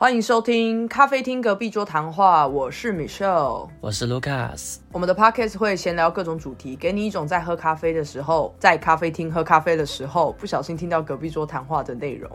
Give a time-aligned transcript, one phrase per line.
[0.00, 3.68] 欢迎收听咖啡厅隔壁桌谈话，我是 Michelle。
[3.82, 12.30] 我是 Lucas，我们的 podcast 会闲聊各种主题，给你一种在喝咖啡的时候，在咖啡厅喝咖啡的时候，不小心听到隔壁桌谈话的内容。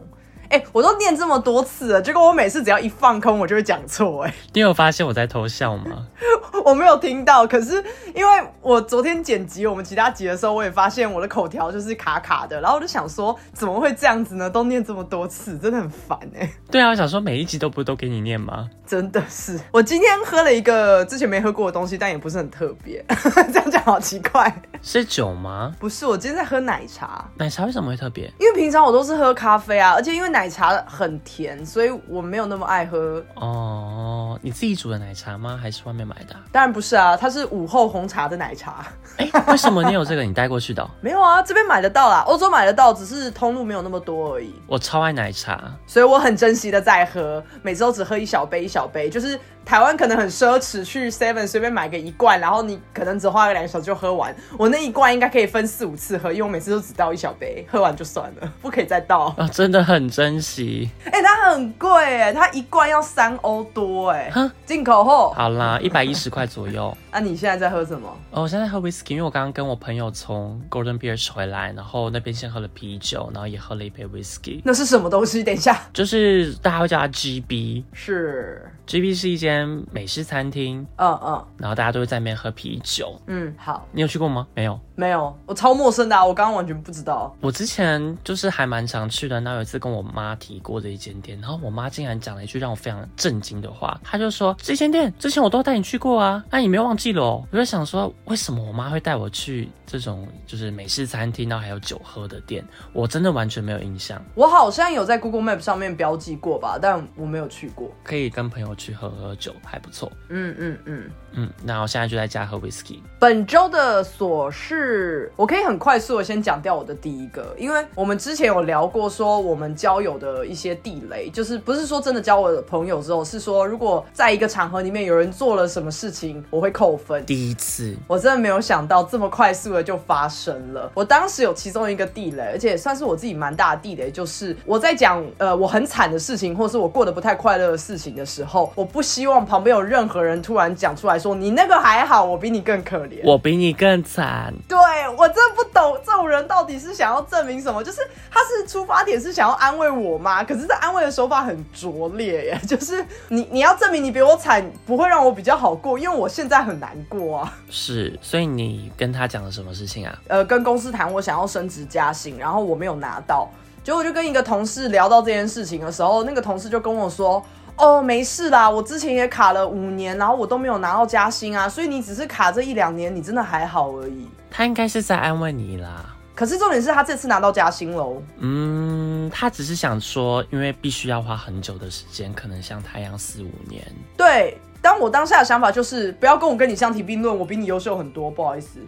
[0.49, 4.23] 哎、我都念这么多次了，结果我每次只要一放空，我就会讲错。
[4.23, 6.07] 哎，你有发现我在偷笑吗？
[6.63, 14.49] 我没有听到，可是因为我昨天剪辑我们其他集的时候，我也发现我的口条就是卡卡的，然后我就想说，怎么会这样子呢？
[14.49, 18.69] 都念这么多次，真的很烦哎、对啊，我想说每一集都不都给你念吗？
[18.87, 23.03] 真的是，我今天喝了一个之前没喝过的东西，但也不是很特别。
[23.51, 24.61] 这样讲好奇怪。
[24.81, 25.73] 是酒吗？
[25.79, 28.31] 不是，我今天在喝奶茶，奶茶为什么会特别？
[28.39, 33.23] 因为平常我都是喝咖啡啊，而且因为奶茶很甜，所以我没有那么爱喝。
[33.35, 35.57] 哦，你自己煮的奶茶吗？
[35.61, 38.85] 还是外面买的啊、当然不是啊，它是午后红茶的奶茶。
[39.15, 40.23] 哎、为什么你有这个？
[40.23, 44.53] 你带过去的哦、 没有啊，这边买得到啦，欧洲买得到，只是通路没有那么多而已。
[44.67, 54.33] 我超爱奶茶，所以我很珍惜的在喝，每次都只喝一小杯一小杯，就是台湾可能很奢侈，去 Seven 随便买个一罐，然后你可能只花个两个小时就喝完。
[54.59, 59.33] 我那一罐应该可以分四五次喝，因为我每次都只倒一小杯，喝完就算了， 不可以再倒。
[59.37, 60.89] 啊、真的很珍惜。
[61.05, 61.89] 哎、它很贵
[62.21, 65.33] 哎，它一罐要三欧多哎哼，进口后。
[65.33, 66.95] 好啦，一百一十块左右。
[67.15, 68.09] 那、你现在在喝什么？
[68.31, 75.41] 哦，我现在喝 whisky，因为我刚刚跟我朋友从 Golden Bears 回来，然后那边先喝了啤酒，然后也喝了一杯 whisky，那是什么东西？
[75.41, 77.85] 等一下，就是大家会叫它 GB。
[77.93, 83.17] 是，GB 是一间美式餐厅，嗯嗯然后大家都会在那边喝啤酒。
[83.27, 84.45] 嗯，好，你有去过吗？
[84.53, 84.77] 没有。
[84.97, 87.33] 没有，我超陌生的、啊，我刚刚完全不知道。
[87.41, 97.47] 我之前就是还蛮常去的，那有一次跟我妈提过的一间店，然后我妈竟然讲了一句让我非常震惊的话，她就说这间店之前我都带你去过啊，那你没有忘记了哦？
[97.51, 102.65] 我就想说，为什么我妈会带我去这种就是美式餐厅，然后还有酒喝的店？
[102.93, 104.23] 我真的完全没有印象。
[104.35, 107.91] 我好像有在 Google Map 上面标记过吧，但我没有去过。
[108.03, 110.11] 可以跟朋友去喝喝酒，还不错。
[110.29, 110.95] 嗯嗯嗯。
[110.95, 112.99] 嗯，嗯那我现在就在家喝 whisky。
[113.19, 127.25] 本周的琐事，我可以很快速的先讲掉我的第一个，因为我们之前有聊过说我们交友的一些地雷，就是不是说真的交我的朋友之后，是说如果在一个场合里面有人做了什么事情，我会扣分。
[127.25, 130.91] 第一次，我真的没有想到这么快速的就发生了。
[130.93, 143.19] 我当时有其中一个地雷，而且算是我自己蛮大的地雷，就是我在讲呃我很惨的事情，或是我过得不太快乐的事情的时候，我不希望旁边有任何人突然讲出来说你那个还好，我比你更可怜。
[143.23, 144.53] 我比你更惨。
[144.67, 144.77] 对
[145.17, 147.83] 我真不懂这种人到底是想要证明什么？
[147.83, 147.99] 就是
[148.29, 150.43] 他是出发点是想要安慰我吗？
[150.43, 157.53] 可是这安慰的手法很拙劣耶， 就是你你要证明你比我惨，不会让我比较好过，因为我现在很难过啊。
[157.71, 160.15] 是，所以你跟他讲了什么事情啊？
[160.27, 163.49] 呃，跟公司谈我想要升职加薪，然后我没有拿到，
[163.83, 167.43] 结果就跟一个同事聊到这件事情的时候，那个同事就跟我说。
[167.77, 174.27] 哦，没事啦，我之前也卡了五年，然后我都没有拿到加薪啊，所以你只是卡这一两年，你真的还好而已。
[174.49, 176.05] 他应该是在安慰你啦。
[176.33, 183.81] 可是重点是他这次拿到加薪喽，嗯，他只是想说，因为必须要花很久的时间，可能像他一样四五年。
[184.17, 188.79] 对，当我当下的想法就是不要跟我跟你相提并论，我比你优秀很多，不好意思。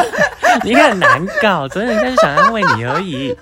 [0.64, 3.34] 你很难搞，真的，人家是想安慰你而已。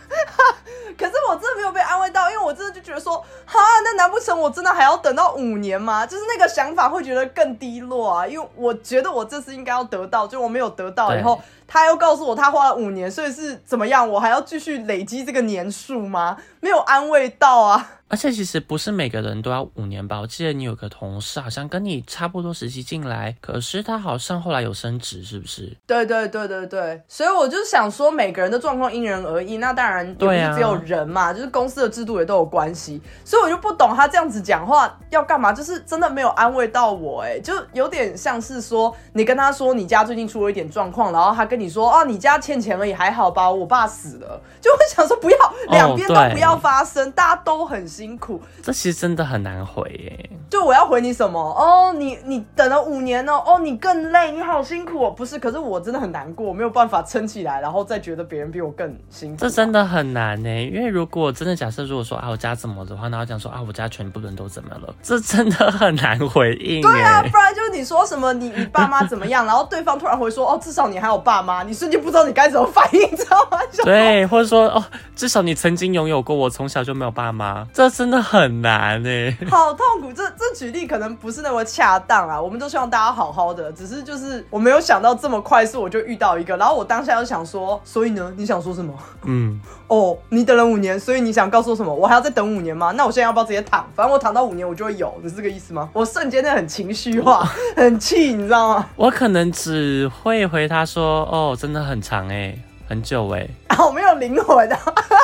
[1.00, 3.16] 可是我真的没有被安慰到，因为我真的就觉得说，
[3.46, 6.04] 哈，那难不成我真的还要等到五年吗？
[6.04, 14.06] 就是那个想法会觉得更低落啊，因为我觉得我这次应该要得到，就我没有得到以后，他又告诉我他花了五年，所以是怎么样？
[14.06, 16.36] 我还要继续累积这个年数吗？
[16.60, 17.99] 没有安慰到啊。
[18.10, 20.18] 而且其实不是每个人都要五年吧？
[20.18, 25.72] 我记得你有个同事好像跟你差不多时期进来，可是他好像后来有升职，是不是？
[25.86, 45.38] 对对对对对，所以我就想说，每个人的状况因人而异，那当然也不对啊是只有人嘛，就是公司的制度也都有关系，所以我就不懂他这样子讲话要干嘛，就是真的没有安慰到我、哎，就有点像是说你跟他说你家最近出了一点状况，然后他跟你说哦，你家欠钱而已，还好吧，我爸死了，就会想说不要
[45.70, 50.30] 两边都不要发生，大家都很辛苦，这其实真的很难回耶。
[50.48, 51.38] 就我要回你什么？
[51.38, 55.10] 哦，你你等了五年哦，哦，你更累，你好辛苦哦。
[55.10, 59.36] 不是，可是我真的很难过，我没有办法撑起来，然后再觉得别人比我更辛苦。
[59.38, 73.58] 这真的很难呢，因为如果真的假设，如果说啊我家怎么的话，然后讲说啊我家全部人都怎么了，这真的很难回应对啊，不然就是你说什么你你爸妈怎么样， 然后对方突然回说哦，至少你还有爸妈，你瞬间不知道你该怎么反应，知道吗？
[73.84, 74.82] 对，或者说哦，
[75.14, 79.36] 至少你曾经拥有过，我从小就没有爸妈，这真的很难呢。
[79.50, 82.40] 好痛苦，这这举例可能不是那么恰当啊。
[82.40, 88.92] 我们都希望大家好好的，只是就是我没有想到这么快速我就遇到一个，然后我当下就想说，所以呢，你想说什么？
[89.24, 91.94] 嗯， 哦，你等了五年，所以你想告诉我什么？
[91.94, 92.92] 我还要再等五年吗？
[92.96, 93.86] 那我现现在要不要直接躺？
[93.94, 95.90] 反正我躺到五年我就会有，是这个意思吗？
[95.92, 97.44] 我瞬间的很情绪化，
[97.76, 98.86] 很气，你知道吗？
[98.96, 102.56] 我可能只会回他说：“哦，真的很长哎，
[102.90, 103.48] 很久哎。
[103.68, 104.78] ”啊，我没有灵魂啊，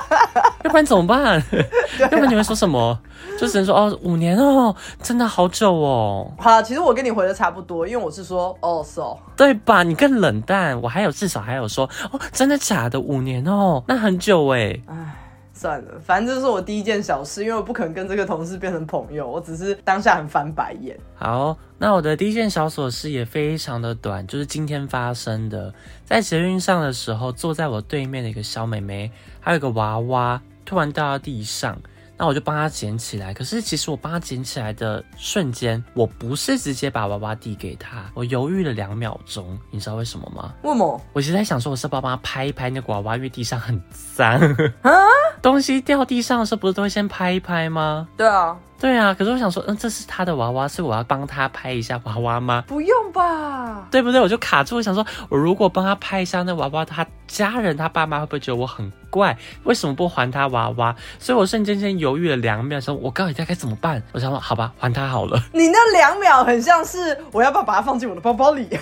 [0.65, 1.43] 要不然怎么办？
[2.01, 2.99] 要不然你会说什么？
[3.39, 6.31] 就只能说哦，五年哦，真的好久哦。
[6.39, 9.83] 好，其实我跟你回的差不多，因为我是说哦，so，对吧？
[9.83, 12.99] 你更冷淡，我还有至少还有说哦，真的假的？
[13.01, 14.81] 五年哦，那很久哎。
[14.87, 15.23] 唉。
[15.57, 20.95] 算了，反正这是我第一件小事，因为我不可能跟这个同事变成朋友，我只是当下很翻白眼。
[21.15, 25.73] 好，那我的第一件小琐事也非常的短，就是今天发生的，
[26.05, 29.11] 在捷运上的时候，坐在我对面的一个小妹妹，
[29.41, 31.81] 还有个娃娃，突然掉到地上。
[32.19, 40.55] 那我就帮他捡起来，可是其实我帮他捡起来的瞬间，我不是直接把娃娃递给他，我犹豫了两秒钟，你知道为什么吗？
[40.63, 41.01] 为什么？
[41.13, 43.81] 我其实在想说，我是帮他拍一拍那个娃娃，因为地上很
[44.15, 44.39] 脏
[44.83, 44.93] 啊，
[45.43, 48.09] 东西掉地上的时候不是都会先拍一拍吗？
[48.17, 48.57] 对啊。
[48.79, 52.63] 对啊，可是我想说，嗯，这是他的娃娃，是我要帮他拍一下娃娃吗？
[52.67, 54.21] 不用吧，对不对？
[54.21, 59.37] 我就卡住，我想说，我如果帮他拍一下那娃娃，他家人他爸妈会不会觉得我很怪？
[59.65, 60.95] 为什么不还他娃娃？
[61.19, 64.03] 所以我瞬间先犹豫了两秒，说，我告诉你该怎么办。
[64.13, 65.43] 我想说，好吧，还他好了。
[65.55, 68.69] 你那两秒很像是我要不要把它放进我的包包里？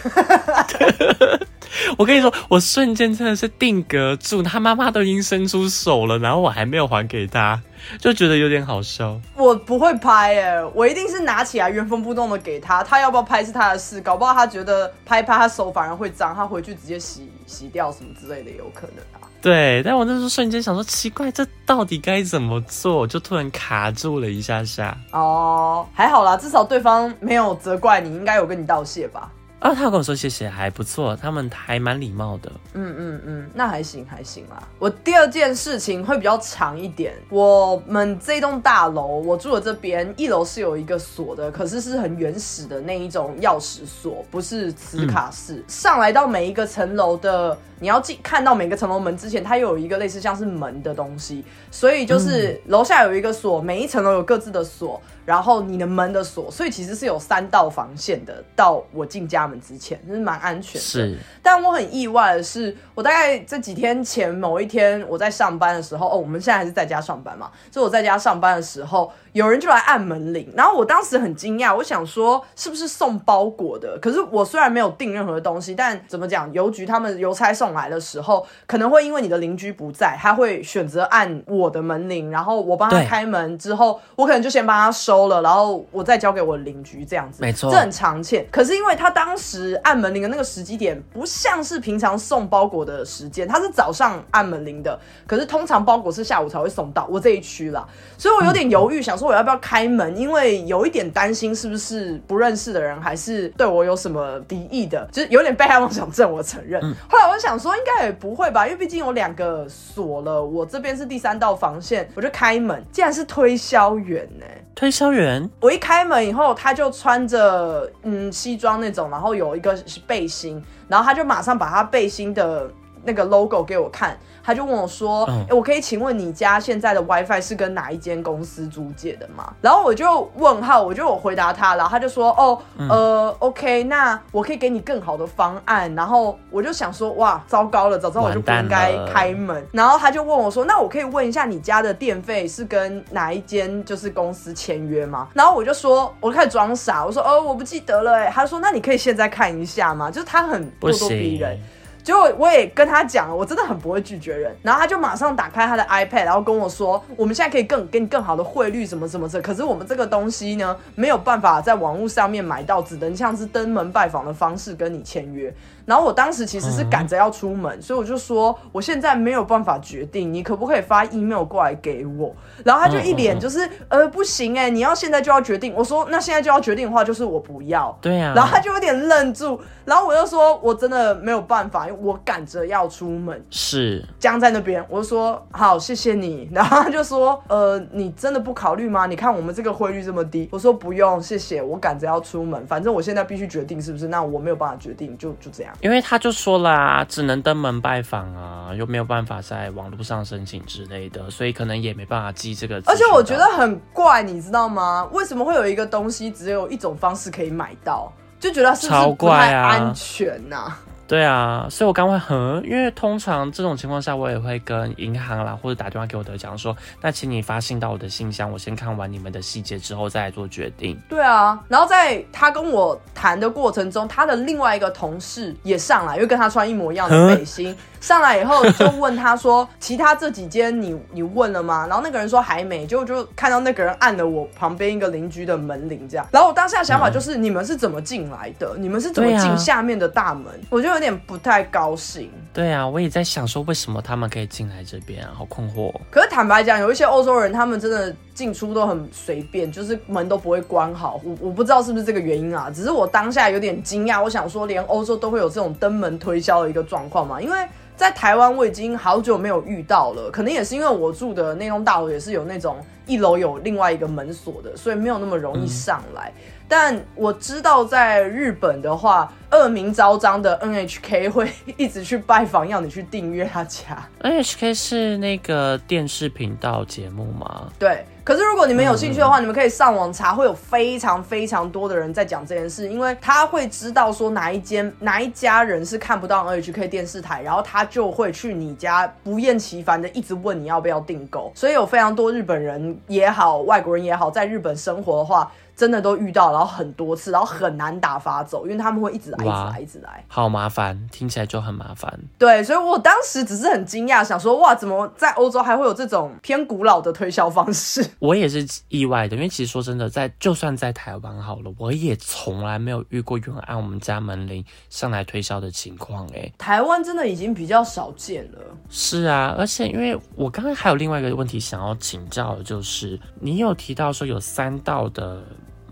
[1.96, 7.61] 我跟你说，我瞬间真的是定格住，他妈妈都已经伸出手了，然后我还没有还给他。
[7.98, 9.20] 就觉得有点好笑。
[9.36, 19.28] 我不会拍哎，我一定是拿起来原封不动的给他，他要不要拍是他的事，搞不好他觉得拍拍他手反而会脏，他回去直接洗洗掉什么之类的有可能啊。
[19.42, 23.06] 对，但我那时候瞬间想说奇怪，这到底该怎么做？
[23.06, 24.96] 就突然卡住了一下下。
[25.10, 29.31] 哦，还好啦，至少对方没有责怪你，应该有跟你道谢吧。
[29.64, 32.52] 啊，他跟我说谢谢，还不错，他们还蛮礼貌的。
[32.75, 34.62] 嗯嗯嗯，那还行还行啦。
[34.78, 37.14] 我第二件事情会比较长一点。
[37.31, 45.64] 我们这栋大楼，我住的这边一楼是有一个锁的，可是是很原始的那一种钥匙锁，不是磁卡式。
[45.67, 47.56] 上来到每一个层楼的。
[47.81, 58.42] 你要进看到每个层楼门之前，它又有一个类似像是门的东西，所以就是楼下有一个锁，每一层楼有各自的锁，然后你的门的锁，所以其实是有三道防线的。
[58.54, 60.80] 到我进家门之前，就是蛮安全的。
[60.80, 69.12] 是，但我很意外的是，我大概这几天前某一天我在上班的时候，哦，我们现在还是在家上班嘛，就我在家上班的时候。
[69.34, 73.98] 有人就来按门铃，然后我当时很惊讶，我想说是不是送包裹的？
[74.00, 87.42] 可是我虽然没有订任何东西，但怎么讲，邮局他们邮差送来的时候，可能会因为你的邻居不在，他会选择按我的门铃，然后我帮他开门之后，我可能就先帮他收了，然后我再交给我邻居这样子。
[87.42, 88.46] 没错，这很常见。
[88.52, 94.96] 可是因为他当时按门铃的那个时机点，不像是平常送包裹的时间，他是早上按门铃的，
[95.26, 97.84] 可是通常包裹是下午才会送到我这一区啦，
[98.16, 99.23] 所以我有点犹豫，想说。
[99.26, 100.16] 我要不要开门？
[100.16, 105.06] 因为有一点担心，是不是不认识的人，还是对我有什么敌意的？
[105.12, 106.80] 就是有点被害妄想症，我承认。
[107.08, 114.44] 后来我想说，应该也不会吧，因为毕竟有两个锁了，我这边是第三道防线，我就开门，竟然是推销员呢！
[114.74, 122.69] 推销员，我一开门以后，他就穿着嗯西装那种，然后有一个背心，然后他就马上把他背心的
[123.05, 124.17] 那个 logo 给我看。
[124.46, 151.58] 他就问我说：“哎，我可以请问你家现在的 WiFi 是跟哪一间公司租借的吗？”然后我就问号，我就我回答他，然后他就说：“哦，呃，OK，那我可以给你更好的方案。”然后我就想说：“哇，糟糕了，早知道我就不应该开门。”然后他就问我说：“那我可以问一下你家的电费是跟哪一间就是公司签约吗？”然后我就说：“我开始装傻，我说：‘哦，我不记得了。’哎，他说：‘那你可以现在看一下吗？’就是他很咄咄逼人。
[152.05, 154.55] 结果我也跟他讲了，我真的很不会拒绝人。
[154.63, 159.41] 然后他就马上打开他的 iPad，然后跟我说：“我们现在可以更给你更好的汇率，什么什么的。
[159.41, 165.53] 可是我们这个东西呢，没有办法在网络上面买到，只能像是登门拜访的方式跟你签约。”
[165.84, 172.34] 然后我当时其实是赶着要出门，所以我就说我现在没有办法决定，你可不可以发 email 过来给我？
[172.64, 175.74] 然后他就一脸就是呃不行哎，你要现在就要决定。
[175.74, 177.96] 我说那现在就要决定的话，就是我不要。
[178.00, 178.32] 对呀。
[178.34, 183.44] 然后他就有点愣住，然后我就说我真的没有办法，因为我赶着要出门。
[183.50, 186.48] 是僵在那边，我就说好谢谢你。
[186.53, 189.06] 然后他就说呃你真的不考虑吗？
[189.06, 190.48] 你看我们这个汇率这么低。
[190.50, 194.08] 我说不用谢谢，我赶着要出门，反正我现在必须决定是不是？
[194.08, 195.73] 那我没有办法决定，就就这样。
[195.81, 202.82] 因为他就说了，只能登门拜访啊，又没有办法在网络上申请之类的，所以可能也没办法寄这个。
[202.86, 205.08] 而且我觉得很怪，你知道吗？
[205.12, 208.12] 为什么会有一个东西只有一种方式可以买到？
[208.40, 210.76] 就觉得是不是不太安全呐？
[211.06, 220.99] 对啊，所以我刚会很，因为通常这种情况下，我也会跟银行啦，或者打电话给我的讲说，那请你发信到我的信箱，我先看完你们的细节之后再来做决定。
[221.08, 231.87] 对啊，然后在他跟我谈的过程中，他的另外一个同事也上来，因为跟他穿一模一样的背心， 上来以后就问他说，其他这几间你你问了吗？
[231.87, 238.75] 然后那个人说还没，就就看到那个人按了我旁边一个邻居的门铃，这样，然后我当下想法就是，你们是怎么进来的？
[238.79, 240.44] 你们是怎么进下面的大门？
[240.70, 242.31] 我就有点不太高兴。
[242.53, 245.32] 对啊，我也在想说，为什么他们可以进来这边啊？
[245.36, 246.01] 好困惑哦。
[246.10, 251.20] 可是坦白讲，有一些欧洲人，他们真的进出都很随便，就是门都不会关好。
[251.24, 254.22] 我我不知道是不是这个原因啊，只是我当下有点惊讶。
[254.22, 257.41] 我想说，连欧洲都会有这种登门推销的一个状况嘛？
[257.41, 257.58] 因为
[257.96, 266.32] 在台湾我已经好久没有遇到了，可能也是因为我住的那栋大楼也是有那种一楼有另外一个门锁的，所以没有那么容易上来。
[266.68, 274.08] 但我知道在日本的话，恶名昭彰的 NHK 会一直去拜访，要你去订阅他家。
[274.22, 277.68] NHK 是那个电视频道节目吗？
[277.78, 295.52] 对，可是如果你们有兴趣的话，你们可以上网查，会有非常非常多的人在讲这件事，因为他会知道说哪一间哪一家人是看不到 NHK 电视台，然后他就会去你家不厌其烦的一直问你要不要订购，所以有非常多日本人也好，外国人也好，在日本生活的话。
[295.76, 300.24] 真的都遇到，然后很多次，然后很难打发走，因为他们会一直来，一直哇来，一直来。
[300.28, 302.19] 好麻烦，听起来就很麻烦。
[302.38, 308.04] 对，所以我当时只是很惊讶，想说哇，怎么在欧洲还会有这种偏古老的推销方式？
[308.20, 316.26] 我也是意外的，因为其实说真的，在就算在台湾好了，我也从来没有遇过有人按我们家门铃上来推销的情况。
[316.34, 318.58] 哎，台湾真的已经比较少见了。
[318.88, 325.43] 是啊，而且因为我刚刚还有另外一个问题想要请教的，就是你有提到说有三道的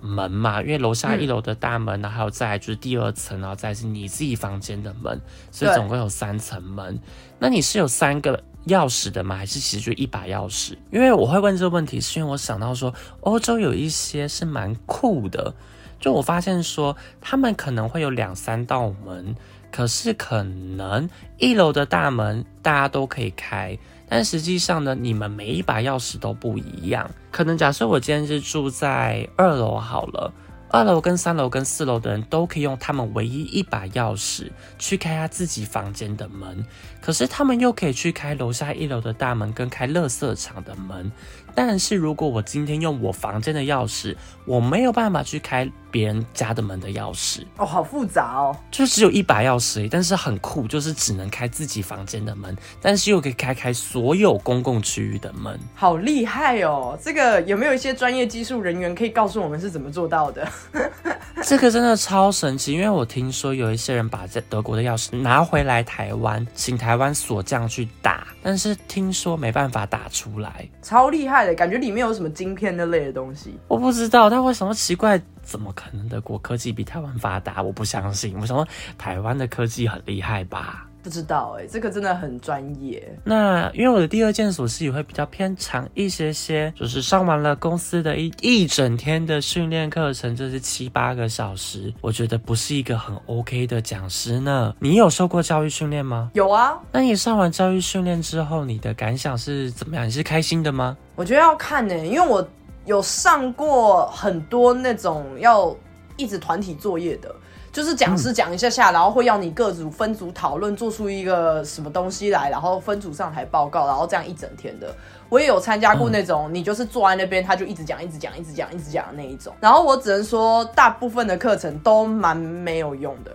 [0.03, 0.61] 门嘛？
[0.61, 5.19] 因为楼下一楼的大门，然后还有再来就是第二层，然后再是你自己房间的门，
[5.51, 6.99] 所以总共有三层门。
[7.39, 9.37] 那你是有三个钥匙的吗？
[9.37, 10.77] 还是其实就一把钥匙？
[10.91, 15.55] 因为我会问这个问题，是因为我想到说欧洲有一些是蛮酷的，
[15.99, 19.35] 就我发现说他们可能会有两三道门，
[19.71, 23.79] 可是可能一楼的大门大家都可以开。
[24.15, 27.11] 但实际上呢，你们每一把钥匙都不一样。
[27.31, 30.31] 可能假设我今天是住在二楼好了，
[30.69, 36.63] 二楼跟三楼跟四楼的人都可以用他们唯一一把钥匙去开他自己房间的门，
[37.01, 41.11] 可是他们又可以去开楼下一楼的大门跟开垃圾场的门。
[41.55, 48.57] 但是如果我今天用我房间的钥匙，我没有办法去开别人家的门的钥匙，哦，好复杂哦。
[48.71, 55.59] 就只有一把钥匙但是很酷，就是只能开自己房间的门，但是又可以开开所有公共区域的门。
[55.75, 56.99] 好厉害哦！
[57.01, 60.49] 这个有没有一些专业技术人员可以告诉我们是怎么做到的？
[61.45, 70.69] 这个真的超神奇，因为我听说有一些人把在德国的钥匙拿回来台湾，请台湾锁匠去打，但是听说没办法打出来。
[70.83, 73.59] 超厉害感觉里面有什么晶片那类的东西。
[73.69, 77.63] 我不知道，但我想说奇怪，怎么可能德国科技比台湾发达？
[77.63, 78.37] 我不相信。
[78.41, 80.87] 我想说台湾的科技很厉害吧？
[81.03, 83.03] 不知道哎、这个真的很专业。
[83.25, 94.75] 那因为我的第二件琐事也会比较偏长一些些，就是上完了公司的一一整天的训练课程，这是七八个小时，我觉得不是一个很 OK 的讲师呢。
[94.79, 96.31] 你有受过教育训练吗？
[96.35, 100.07] 有啊，那你上完教育训练之后，你的感想是怎么样？
[100.07, 100.97] 你是开心的吗？
[101.17, 102.47] 我觉得要看呢、因为我
[102.85, 105.77] 有上过很多那种要
[106.17, 107.35] 一直团体作业的。
[107.73, 114.95] 就是讲师讲一下下，然后会要你各组分组讨论，做出一个什么东西来，然后分组上台报告，然后这样一整天的。
[115.33, 119.55] 我也有参加过那种，你就是坐在那边，他就一直讲，一直讲，一直讲，一直讲的那一种。
[119.61, 123.35] 然后我只能说，大部分的课程都蛮没有用的，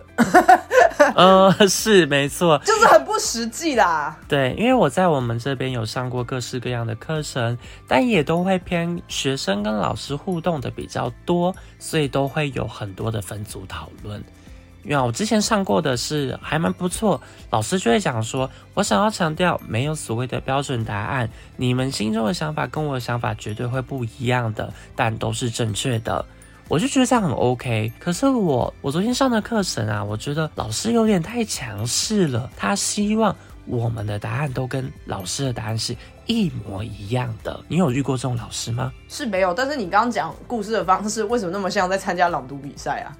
[1.16, 4.16] 呃，是没错，就是很不实际啦。
[4.28, 14.22] 对，因为我在我们这边有上过各式各样的课程，但也都会偏学生跟老师互动的比较多，所以都会有很多的分组讨论。
[14.88, 21.28] 因为我之前上过的是还蛮不错，老师就会讲说，我想要强调没有所谓的标准答案，
[21.58, 26.24] 你们心中的想法跟我的想法绝对会不一样的，但都是正确的。
[26.68, 27.92] 我就觉得这样很 OK。
[27.98, 35.94] 可是我我昨天上的课程啊，我觉得老师有点太强势了，他希望我们的答案都跟老师的答案是
[36.28, 37.58] 一模一样的。
[37.66, 38.92] 你有遇过这种老师吗？
[39.08, 43.10] 是没有，但是你刚刚讲故事的方式，为什么那么像在参加朗读比赛啊？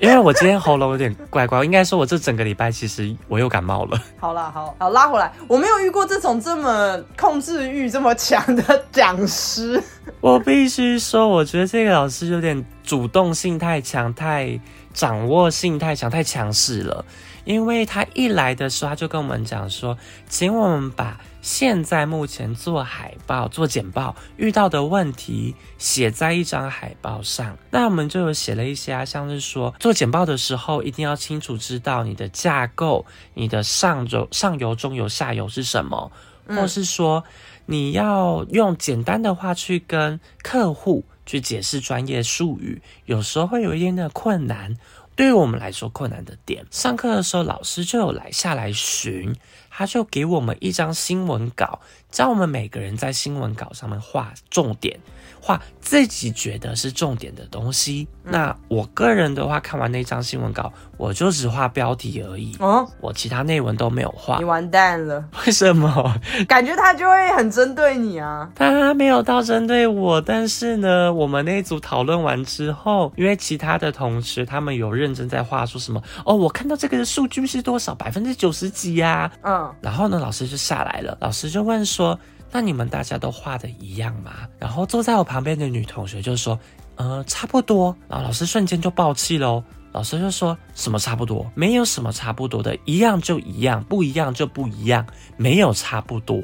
[0.00, 4.02] 因为我今天喉咙有点怪怪，应该说我这整个礼拜其实我又感冒了。
[4.18, 9.80] 好啦，好好拉回来，我没有遇过这种这么控制欲这么强的讲师。
[10.20, 14.58] 我必须说，我觉得这个老师有点主动性太强，太
[14.92, 17.04] 掌握性太强，太强势了。
[17.44, 19.96] 因为他一来的时候，他就跟我们讲说，
[20.28, 27.58] 请我们把现在目前做海报、做简报遇到的问题写在一张海报上。
[27.70, 36.10] 那我们就有写了一些啊，像是说做简报的时候，一定要清楚知道你的架构、你的上游、上游、中游、下游是什么，
[36.48, 37.22] 或是说
[37.66, 44.74] 你要用简单的话去跟客户去解释专业术语，有时候会有一点点困难。
[45.16, 49.32] 对于我们来说困难的点，上课的时候老师就有来下来巡，
[49.76, 54.96] 他就给我们一张新闻稿，教我们每个人在新闻稿上面画重点。
[55.40, 58.08] 画自己觉得是重点的东西。
[58.22, 62.56] 那我个人的话，看完那张新闻稿，我就只画标题而已。
[62.60, 64.38] 哦，我其他内文都没有画。
[64.38, 65.22] 你完蛋了！
[65.44, 66.18] 为什么？
[66.48, 68.50] 感觉他就会很针对你啊。
[68.54, 79.30] 他没有到针对我，但是呢，我们那一组讨论完之后，因为其他的同事他们有认真在画，说什么哦，我看到这个的数据是多少，百分之九十几呀。
[79.42, 82.18] 嗯，然后呢，老师就下来了，老师就问说。
[82.56, 84.46] 那你们大家都画的一样吗？
[84.60, 86.56] 然后坐在我旁边的女同学就说，
[86.94, 87.96] 呃，差不多。
[88.08, 91.50] 然后老师瞬间就爆气喽，老师就说什么差不多？
[91.56, 95.04] 没有什么差不多的，一样就一样，不一样就不一样，
[95.36, 96.40] 没有差不多。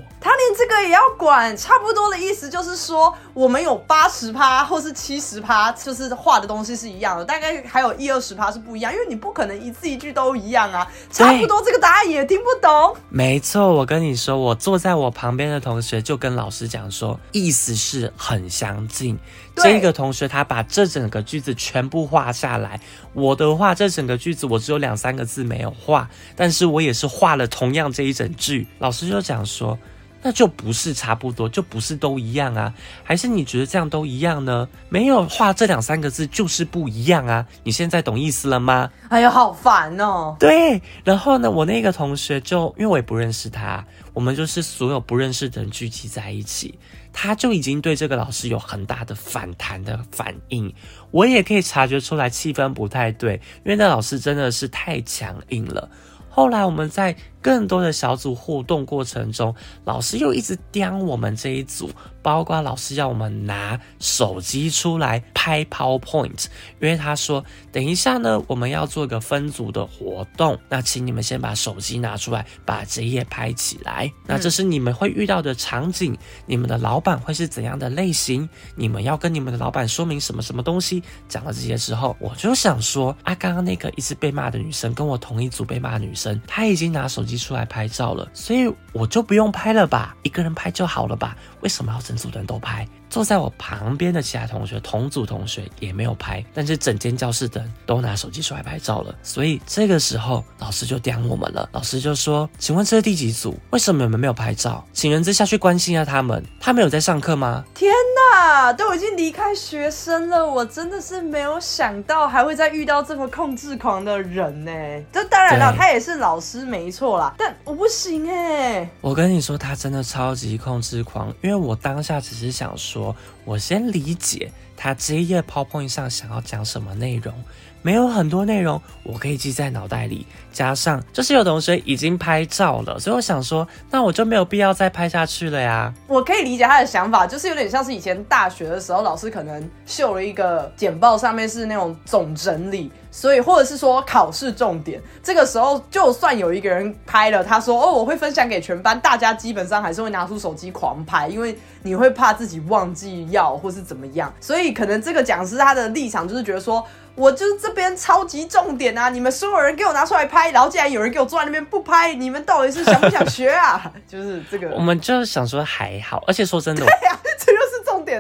[0.57, 10.87] 这个也要管，差不多的意思就是说，我们有八十趴或是七十趴，就是画的东西是一样的，大概还有一二十趴是不一样，因为你不可能一字一句都一样啊。
[11.11, 12.97] 差不多这个答案也听不懂。
[13.09, 19.19] 没错，我跟你说，我坐在我旁边的同学就跟老师讲说，意思是很相近。
[19.57, 22.81] 这个同学他把这整个句子全部画下来，
[23.13, 28.67] 我的话这整个句子我只有两三个字没有画，但是我也是画了同样这一整句。
[28.79, 29.79] 老师就讲说。
[30.23, 32.75] 那就不是差不多，就不是都一样啊？
[33.03, 34.69] 还是你觉得这样都一样呢？
[34.89, 37.47] 没有画这两三个字就是不一样啊？
[37.65, 38.91] 你现在懂意思了吗？
[39.09, 40.37] 哎呀，好烦哦！
[40.39, 46.79] 对，然后呢，我那个同学就因为我也不认识他，我们就是所有不认识的人聚集在一起，
[47.13, 50.73] 他就已经对这个老师有很大的反弹的反应。
[51.11, 55.89] 我也可以察觉出来气氛不太对，因为那老师真的是太强硬了。
[56.29, 61.91] 后来我们在更多的小组互动过程中，老师又一直刁我们这一组。
[62.23, 66.49] 包括老师要我们拿手机出来拍 PowerPoint，
[66.79, 74.13] 因为他说等一下呢，我们要做个分组的活动，那请你们先把手机拿出来，把这页拍起来。
[74.27, 78.47] 那这是你们会遇到的场景，你们的老板会是怎样的类型？
[78.77, 81.03] 你们要跟你们的老板说明什么什么东西？
[81.27, 91.37] 讲了这些之后，我就想说啊，刚刚那个一直被骂的女生，跟我同一组被骂的女生，她已经拿手机机出来拍照了，所以我就不用拍了吧，一个人拍就好了吧？
[91.61, 92.01] 为什么要？
[92.01, 92.87] 整组人都拍。
[93.09, 99.15] 坐在我旁边的其他同学，同组同学也没有拍，但是整间教室的人都拿手机出来拍照了。
[99.23, 101.69] 所以这个时候老师就刁我们了。
[101.73, 103.59] 老师就说：“请问这是第几组？
[103.71, 104.85] 为什么你们没有拍照？
[104.93, 106.43] 请人之下去关心一下他们。
[106.61, 108.30] 他们有在上课吗？”天哪，
[108.77, 114.73] 都已经离开学生了，我真的是没有想到还会再遇到这么控制狂的人呢。
[115.13, 118.89] 这当然了，他也是老师没错啦，但我不行哎。
[119.01, 123.15] 我跟你说，他真的超级控制狂，因为我当下只是想说。
[123.47, 127.35] 我先理解他这一页 PowerPoint 上想要讲什么内容，
[127.83, 130.27] 没有很多内容，我可以记在脑袋里。
[130.53, 135.93] 加上就是有同学已经拍照了，所以我想说，那我就没有必要再拍下去了呀。
[136.09, 142.91] 我可以理解他的想法，就是有点像是以前大学的时候，老师可能秀了一个简报，上面是那种总整理。
[143.11, 166.87] 所以，或者是说考试重点，这个时候就算有一个人拍了，他说：“哦，我会分享给全班，大家基本上还是会拿出手机狂拍，因为你会怕自己忘记要或是怎么样。”所以，可能这个讲师他的立场就是觉得说：“我就是这边超级重点啊，你们所有人给我拿出来拍，然后竟然有人给我坐在那边不拍，你们到底是想不想学啊？”就是这个，我们就是想说还好，而且说真的，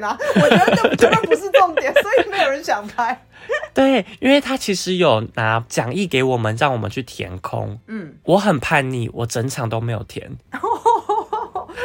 [0.01, 0.17] 点啊！
[0.37, 3.25] 我觉得这绝对不是重点，所以没有人想拍。
[3.75, 7.79] 对，因为他其实有拿讲义给我们，让我们去填空。
[7.87, 10.31] 嗯，我很叛逆，我整场都没有填。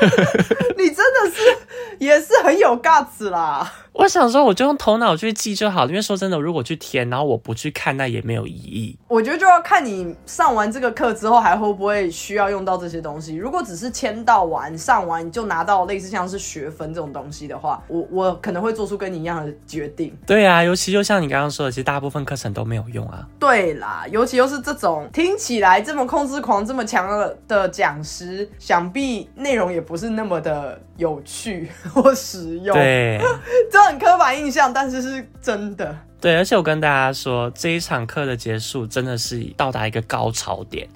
[0.77, 1.58] 你真的是
[1.99, 3.71] 也是很有 guts 啦。
[3.93, 5.89] 我想说，我就用头脑去记就好了。
[5.89, 8.97] 因为说真的，如果去填，然后我不去看，那也没有意义。
[9.08, 13.36] 我觉得就要看你上完这个课之后，还会不会需要用到这些东西。
[13.36, 20.13] 如果只是签到完、上完你就拿到类似像是学分这种东西的话，我我可能会做出跟你一样的决定。
[20.27, 23.25] 对啊，尤其就像你刚刚说的，其实大部分课程都没有用啊。
[23.39, 27.08] 对啦，尤其又是这种听起来这么控制狂、这么强
[27.47, 32.76] 的讲师，想必内容也不是那么的有趣 或实用。
[32.76, 33.19] 对，
[33.71, 35.95] 这很刻板印象，但是是真的。
[36.19, 40.88] 对，而且我跟大家说，这一场课的结束真的是到达一个高潮点。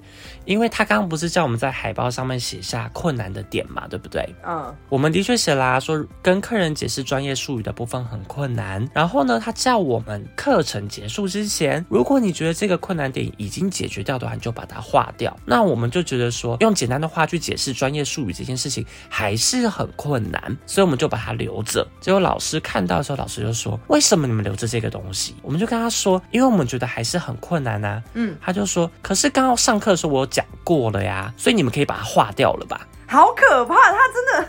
[0.44, 4.34] 因为他刚刚不是叫我们在海报上面写下困难的点嘛，对不对？
[4.46, 8.88] 嗯，我们的确写啦，说跟客人解释专业术语的部分很困难。
[8.94, 15.36] 然后呢，他叫我们课程结束之前，如果你觉得这个困难点已经解决掉的话，你就把它划掉。
[15.44, 21.86] 那我们就觉得说，用简单的话去解释专业术语这件事情还是很困难，所以我们就把它留着。
[22.00, 32.86] 结果老师看到的时候，老师就说：“为什么你们留着这个东西？”我们就跟他说：“因为我们觉得还是很困难啊。”嗯，他就说：“可是刚刚上课的时候我讲。”讲过了呀，所以你们可以把它划掉了吧？
[33.08, 34.48] 好可怕，他真的。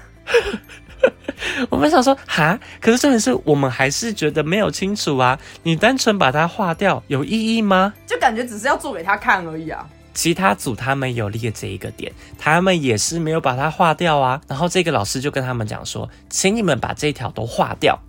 [1.69, 5.39] 我们想说哈，可是重点是我们还是觉得没有清楚啊。
[5.63, 7.93] 你单纯把它划掉有意义吗？
[8.05, 9.83] 就感觉只是要做给他看而已啊。
[10.13, 14.39] 其他组他们有列这一个点，他们也是没有把它划掉啊。
[14.47, 17.99] 然后这个老师就跟他们讲说，请你们把这条都划掉。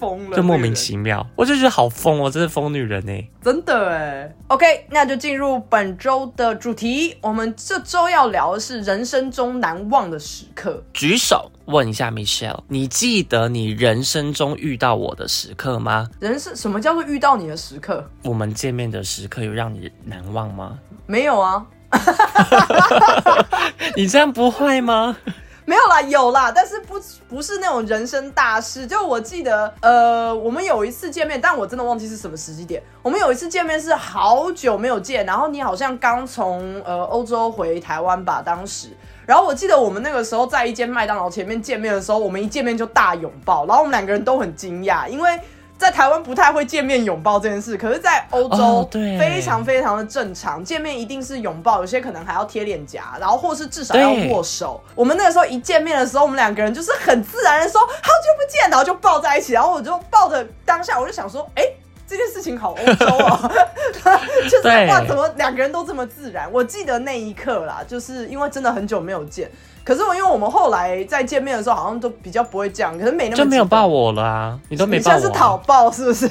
[0.00, 3.12] 疯了，就莫名其妙，我就觉得好疯哦，真是疯女人呢，
[3.44, 4.34] 真的哎。
[4.48, 10.82] OK，那就进入本周的主题，我们这周要聊的是人生中难忘的时刻。
[10.94, 16.08] 举手问一下 Michelle，你记得你人生中遇到我的时刻吗？
[16.18, 18.04] 人生什么叫做遇到你的时刻？
[18.24, 20.78] 我们见面的时刻有让你难忘吗？
[21.06, 21.66] 没有啊，
[23.96, 25.16] 你这样不会吗？
[25.64, 28.86] 没有啦，有啦，但是不不是那种人生大事。
[28.86, 32.82] 就我记得，呃，我们有一次见面，但我真的忘记是什么时机点。
[33.02, 38.88] 我们有一次见面是好久没有见，然后你好像刚从呃欧洲回台湾吧，当时。
[39.26, 45.40] 然后我记得我们那个时候在一间麦当劳前面见面的时候，我们一见面就大拥抱，然后我们两个人都很惊讶，因为。
[45.80, 54.78] 在台湾不太会见面拥抱这件事，可是，在欧洲非常非常的正常，见面一定是拥抱，有些可能还要贴脸颊，然后或是至少要握手。
[54.94, 61.64] 我们那个时候一见面的时候，我们两个人就是很自然的说好久不见，然后就抱在一起，然后我就抱着当下，我就想说，哎，
[62.06, 63.50] 这件事情好欧洲啊，
[64.50, 66.46] 就是哇，怎么两个人都这么自然？
[66.52, 69.50] 我记得那一刻啦，就是因为真的很久没有见。
[69.84, 76.28] 可是我因为我们后来再见面的时候，好像都比较不会这样，可是没那么就没有抱我了啊，你都没抱我，是讨抱是不是？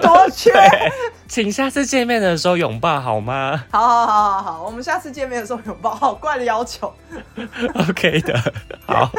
[0.00, 0.52] 多缺，
[1.28, 3.64] 请下次见面的时候拥抱好吗？
[3.70, 6.92] 好好好好好，我们下次见面的时候拥抱，好怪的要求。
[7.88, 8.52] OK 的，
[8.86, 9.10] 好。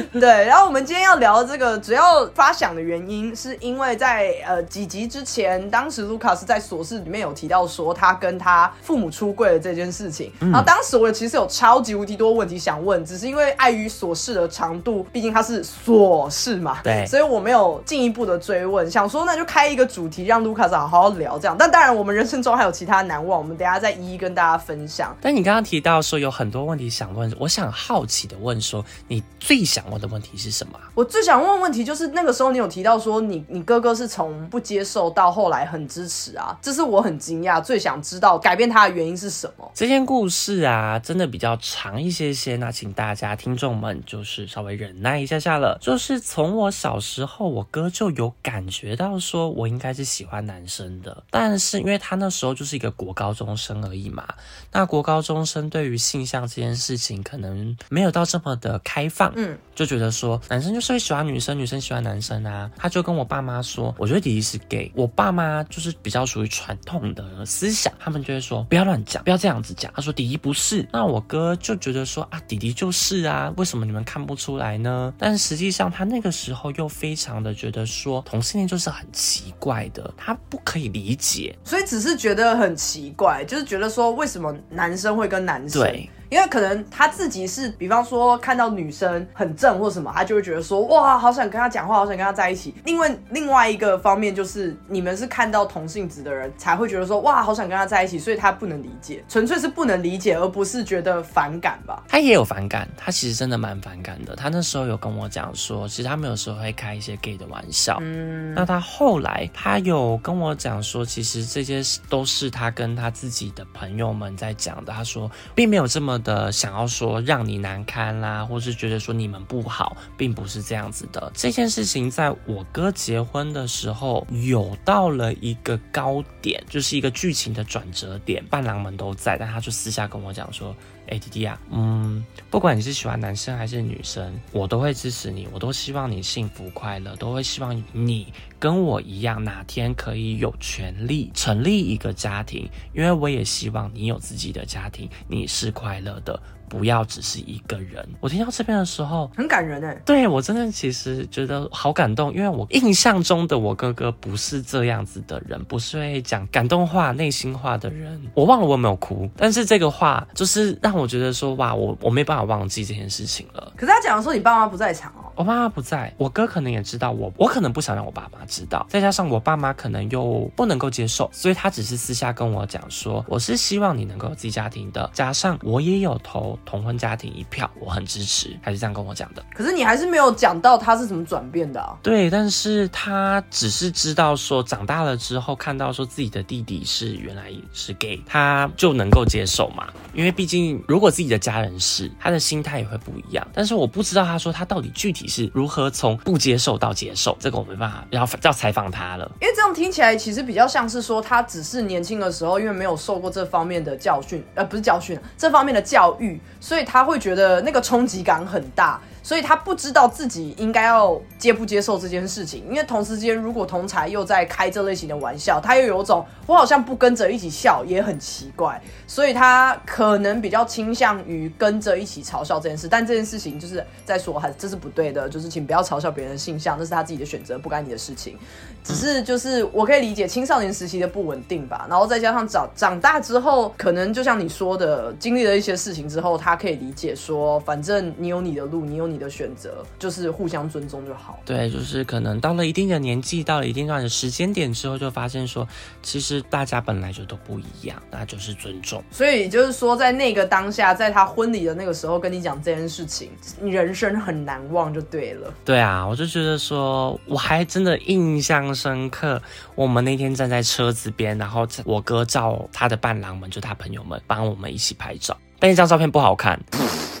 [0.12, 21.56] 对，然后我们今天要聊的这个主要发想的原因，是因为在呃几集之前，当时卢卡斯在琐事里面有提到说他跟他父母出柜的这件事情，然后当时我其实有超级无敌多问题想问，只是因为碍于琐事的长度，毕竟它是琐事嘛，对，所以我没有进一步的追问，想说那就开一个主题让卢卡斯好好聊这样。
[21.58, 25.14] 但当然，我们人生中还有其他难忘，我们等下再一一跟大家分享。
[25.20, 30.78] 但你刚刚提到说有很多问题想问，我想好奇的问说，你最想问的问题是什么？
[30.94, 39.70] 我最想问问题就是那个时候你有提到说你你哥哥是从不接受到后来很支持啊，这是我很惊讶，最想知道改变他的原因是什么？
[39.74, 45.78] 这件故事啊，真的比较长一些些，那请大家听众们就是稍微忍耐一下下了。
[45.80, 54.26] 就是从我小时候，我哥就有感觉到说我应该是喜欢男生的，但是因为他那时候就是一个国高中生而已嘛，
[54.72, 59.58] 那国高中生对于性向这件事情可能没有到这么的开放，嗯。
[59.74, 62.70] 就觉得说男生就是会喜欢女生，女生喜欢男生啊。
[62.76, 64.90] 他就跟我爸妈说，我觉得弟弟是 gay。
[64.94, 69.92] 我爸妈就是比较属于传统的思想，他们就会说不要乱讲，不要这样子讲。
[69.94, 75.12] 他说弟弟不是，那我哥就觉得说啊，弟弟就是啊，为什么你们看不出来呢？
[75.18, 86.08] 但是实际上他那个时候又非常的觉得说同性恋就是很奇怪的，他不可以理解，所以只是觉得很奇怪，就是觉得说为什么男生会跟男生对。
[86.32, 92.74] 因为可能他自己是，比方说看到女生很正或什么，他就会觉得说，哇，好想跟他讲话，好想跟他在一起。
[92.86, 102.02] 另外另外一个方面就是，你们是看到同性子的人才会觉得说，哇，好想跟他在一起，所以他不能理解，纯粹是不能理解，而不是觉得反感吧？
[102.08, 104.34] 他也有反感，他其实真的蛮反感的。
[104.34, 107.98] 他那时候有跟我讲说，其实他们有时候会开一些 gay 的玩笑。
[108.00, 114.94] 嗯，那他后来他有跟我讲说，其实这些都是他跟他自己的朋友们在讲的。
[114.94, 116.21] 他说，并没有这么。
[116.22, 121.30] 的想要说让你难堪啦，或是觉得说你们不好，并不是这样子的。
[121.34, 130.74] 这件事情在我哥结婚的时候有到了一个高点，就是一个剧情的转折点，伴郎们都在，但他就私下跟我讲说。
[131.08, 146.40] 哎，弟弟啊，嗯，不管你是喜欢男生还是女生，我都会支持你，我都希望你幸福快乐，都会希望你跟我一样，哪天可以有权利成立一个家庭，因为我也希望你有自己的家庭，你是快乐的。
[146.72, 148.02] 不要只是一个人。
[148.18, 149.94] 我听到这边的时候，很感人哎。
[150.06, 158.18] 对我真的其实觉得好感动，因为我印象中的我哥哥不是这样子的人，不是会讲感动话、内心话的人。
[158.32, 163.70] 我忘了我有没有哭，但是这个话就是让我觉得说，哇，我我没办法忘记这件事情了。
[163.76, 176.58] 可是他讲的说你爸妈不在场哦，我妈妈不在，我哥可能也知道我，我可能不想让我爸妈知道，再加上我爸妈可能又不能够接受，所以他只是私下跟我讲说，我是希望你能够有自己家庭的，加上我也有投。
[176.64, 179.44] 同婚家庭一票，我很支持，还是这样跟我讲的。
[179.54, 181.98] 可是你还是没有讲到他是怎么转变的啊？
[182.02, 189.88] 对，但是他只是知道说长大了之后，看到说自己的弟弟是原来是 gay，他就能够接受嘛。
[190.14, 193.46] 因为毕竟如果自己的家人是，他的心态也会不一样。
[193.52, 199.30] 但是我不知道他说他到底具体是如何从不接受到接受，这个我没办法要要采访他了。
[199.40, 206.40] 因为这样听起来其实比较像是说他只是年轻的时候因为没有受过这方面的教训，呃，不是教训，这方面的教育。
[206.60, 209.00] 所以他会觉得那个冲击感很大。
[209.22, 222.88] 所以他不知道自己应该要接不接受这件事情，因为同时间如果同才又在开这类型的玩笑，他又有种我好像不跟着一起笑也很奇怪，所以他可能比较倾向于跟着一起嘲笑这件事。
[222.88, 228.36] 但这件事情就是在说，还这是不对的，就是请不要嘲笑别人的性向，那是他自己的选择，不干你的事情。
[228.82, 239.11] 只是就是我可以理解青少年时期的不稳定吧，然后再加上长长大之后，可能就像你说的，经历了一些事情之后，他可以理解说，反正你有你的路，你有。
[239.12, 241.38] 你的选择就是互相尊重就好。
[241.44, 245.66] 对，就是可能到了一定的年纪，到了一定段的时间点之后，就发现说，
[246.02, 249.02] 其实大家本来就都不一样，那就是尊重。
[249.10, 255.52] 所以就是说，在那个当下，在他婚礼的那个时候跟你讲这件事情，你人生很难忘就对了。
[255.64, 259.40] 对啊，我就觉得说，我还真的印象深刻。
[259.74, 266.58] 我们那天站在车子边，然后我哥照他的伴郎们，就他朋友们帮我们一起拍照，但那张照片不好看。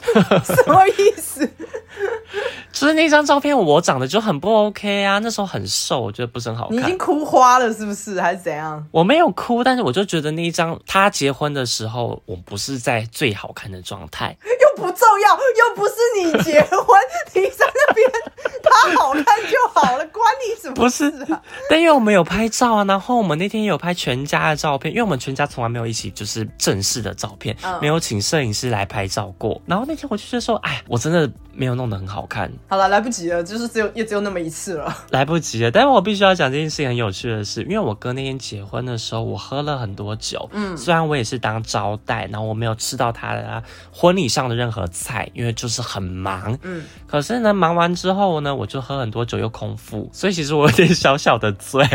[0.44, 1.48] 什么意思？
[2.72, 5.18] 就是那张照片，我长得就很不 OK 啊。
[5.18, 6.76] 那时候很瘦，我觉得不是很好看。
[6.76, 8.20] 你已经哭花了是不是？
[8.20, 8.84] 还是怎样？
[8.90, 14.36] 我没有哭，但是我就觉得那一张他结婚的时候，我不是在最好看的状态。
[14.44, 16.86] 又不重要，又不是你结婚，
[17.34, 18.10] 你在那边
[18.62, 20.74] 他好看就好了，关你什么？
[20.74, 21.40] 不是啊。
[21.68, 29.60] 但因为我们有拍照啊，然后我们那天有拍全家的照片，因为我们全家从来没有一起就是正式的照片，没有请摄影师来拍照过。
[29.66, 32.50] 然后那天我就觉得说，哎，我真的没有弄得很好看。
[32.68, 35.70] 好了，来不及了，就是只有也只有那么一次了，来不及了。
[35.70, 51.86] 但是我必须要讲这件事情很有趣的是，因为我哥那天结婚的时候，我喝了很多酒，嗯，虽然我也是当招待，然后我没有吃到他的婚礼上的任何菜，因为就是很忙，嗯，可是呢，忙完之后呢，我就喝很多酒又空腹，所以其实我有点小小的醉，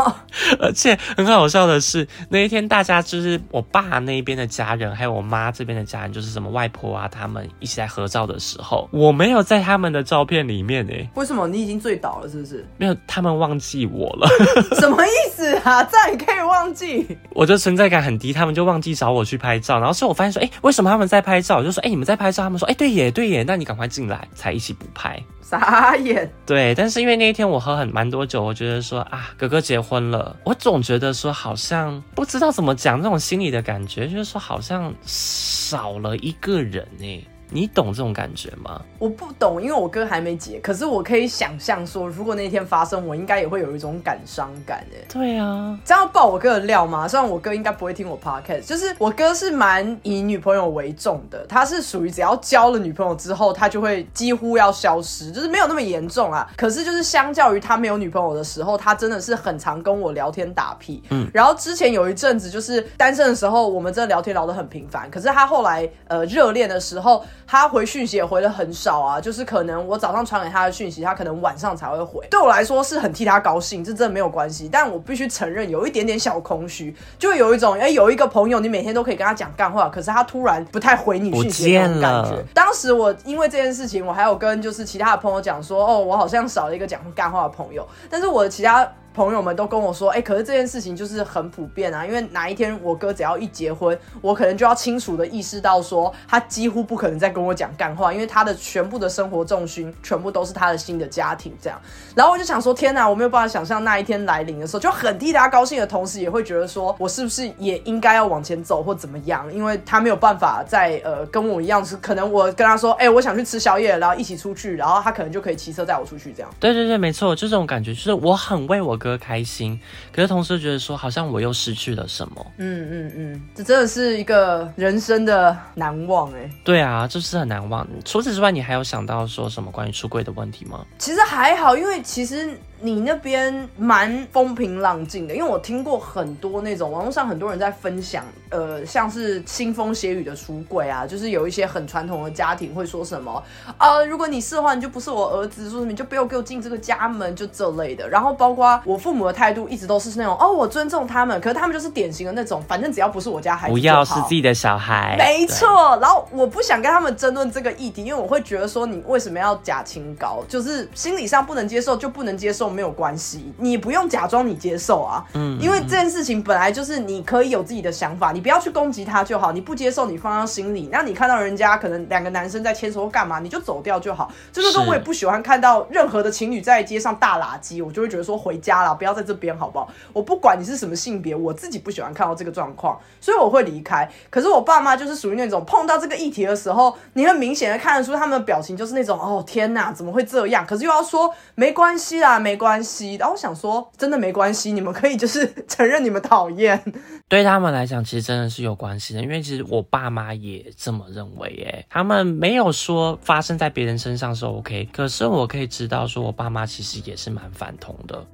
[0.58, 12.28] 而且很好笑的是，那一天大家就是我爸那边的家人，还有我妈这边的家人，就是什么外婆啊，他们一起在合照的时候，我没有在他们的照片里面诶，为什么你已经醉倒了？
[12.28, 12.66] 是不是？
[12.78, 14.28] 没有，他们忘记我了。
[14.80, 15.82] 什么意思啊？
[15.90, 17.06] 这样也可以忘记？
[17.30, 19.78] 我的存在感很低，他们就忘记找我去拍照。
[19.78, 21.58] 然后所以我发现说，哎，为什么他们在拍照？
[21.58, 22.42] 我就说，哎，你们在拍照？
[22.42, 25.22] 他们说，哎，对耶，对耶，那你赶快进来，才一起补拍。
[25.40, 26.30] 傻眼。
[26.46, 37.26] 对，但是因为那一天我喝很蛮多酒，我觉得说啊，哥哥结婚了，我总觉得说好像不知道怎么讲那种心里的感觉，就是说好像少了一个人呢。
[37.52, 38.80] 你懂这种感觉吗？
[38.98, 40.58] 我不懂，因为我哥还没结。
[40.60, 45.04] 可是我可以想象说，如果那天发生，我应该也会有一种感伤感诶。
[45.12, 47.06] 对啊，这样爆我哥的料吗？
[47.06, 51.44] 虽然我哥应该不会听我 podcast，就是我哥是蛮以女朋友为重的。
[51.46, 56.48] 他是属于只要交了女朋友之后，他就会几乎要消失，就是没有那么严重啊。
[56.56, 61.02] 可是就是相较于他没有女朋友的时候，他真的是很常跟我聊天打屁。
[61.10, 65.10] 嗯，然后之前有一阵子就是单身的时候，我们真的聊天聊得很频繁。
[65.10, 67.24] 可是他后来呃热恋的时候。
[67.46, 72.26] 他回讯息也回的很少啊，就是可能我早上传给他的讯息，他可能晚上才会回。
[72.30, 74.68] 对我来说是很替他高兴，这真的没有关系。
[74.70, 82.42] 但我必须承认有一点点小空虚，就有一种哎，有一个朋友你每天都可以跟他讲干话，可是他突然不太回你讯息那种感觉。
[82.54, 87.86] 当时我因为这件事情，我还有跟就是其他的朋友讲说，哦，我好像少了一个讲干话的朋友。
[88.08, 88.88] 但是我的其他。
[89.14, 101.80] 朋友们都跟我说，哎、可是这件事情就是很普遍啊，因为哪一天我哥只要一结婚，我可能就要清楚的意识到说，他几乎不可能再跟我讲干话，因为他的全部的生活重心全部都是他的新的家庭这样。
[102.14, 116.50] 然后我就想说，天哪，我没有办法想象那一天来临的时候，就很替他高兴的同时，也会觉得说我是不是也应该要往前走或怎么样，因为他没有办法再呃跟我一样，是可能我跟他说，哎、我想去吃宵夜，然后一起出去，然后他可能就可以骑车载我出去这样。
[116.58, 119.80] 对对对，没错，就这种感觉，就是我很为我哥开心，
[120.12, 122.46] 可是同时觉得说好像我又失去了什么。
[122.58, 127.84] 嗯嗯嗯，这真的是一个人生的难忘哎、对啊，就是很难忘。
[128.04, 130.86] 除此之外，你还有想到说什么关于出柜的问题吗？
[130.98, 143.42] 其实还好，因为其实你那边蛮风平浪静的，因为我听过很多那种网络上很多人在分享，呃，像是腥风血雨的出柜啊，就是有一些很传统的家庭会说什么
[143.78, 148.08] 啊、如果你是的话，你就不是我儿子，说什么你就不要给我进这个家门，就这类的。
[148.08, 155.46] 然后包括我父母的态度一直都是那种哦，我尊重他们，可是他们就是典型的那种，反正只要不是我家孩子不要是自己的小孩，没。
[155.46, 155.68] 错，
[156.00, 179.88] 然后我不想跟他们争论这个议题，因为我会觉得说你为什么要假清高，就是心理上不能接受就不能接受没有关系，你不用假装你接受啊，嗯因为这件事情本来就是你可以有自己的想法，你不要去攻击他就好，你不接受你放到心里，那你看到人家可能两个男生在牵手或干嘛，你就走掉就好，就是说是我也不喜欢看到任何的情侣在街上大垃圾，我就会觉得说回家了，不要在这边好不好？
[180.12, 184.10] 我不管你是什么性别，我自己不喜欢看到这个状况，所以我会离开。
[184.30, 190.66] 可是我爸妈就是属于那种碰到这个议题的时候，你很明显的看得出他们的表情就是那种哦天哪，怎么会这样？
[190.66, 193.16] 可是又要说没关系啦，没关系。
[193.16, 196.82] 然后我想说真的没关系，你们可以就是 承认你们讨厌。
[197.28, 208.24] 对他们来讲，其实真的是有关系的，因为其实我爸妈也这么认为，诶，他们没有说发生在别人身上是 OK，可是我可以知道，说我爸妈其实也是蛮反同的。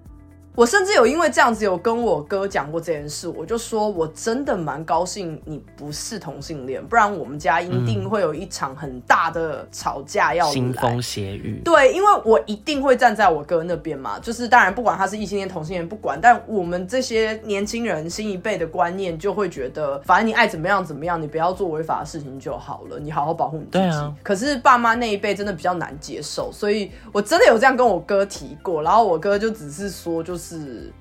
[0.54, 10.52] 我甚至有因为这样子有跟我哥讲过这件事，我就说我真的蛮高兴你不是同性恋，不然我们家一定会有一场很大的吵架要来。
[10.52, 23.78] 腥风血雨，对，因为我一定会站在我哥那边嘛，就是当然不管他是异性恋、同性恋，不管，但我们这些年轻人新一辈的观念就会觉得，反正你爱怎么样怎么样，你不要做违法的事情就好了，你好好保护你自己。
[23.78, 30.47] 对啊可是爸妈那一辈真的比较难接受，所以我真的有这样跟我哥提过，然后我哥就只是说，就是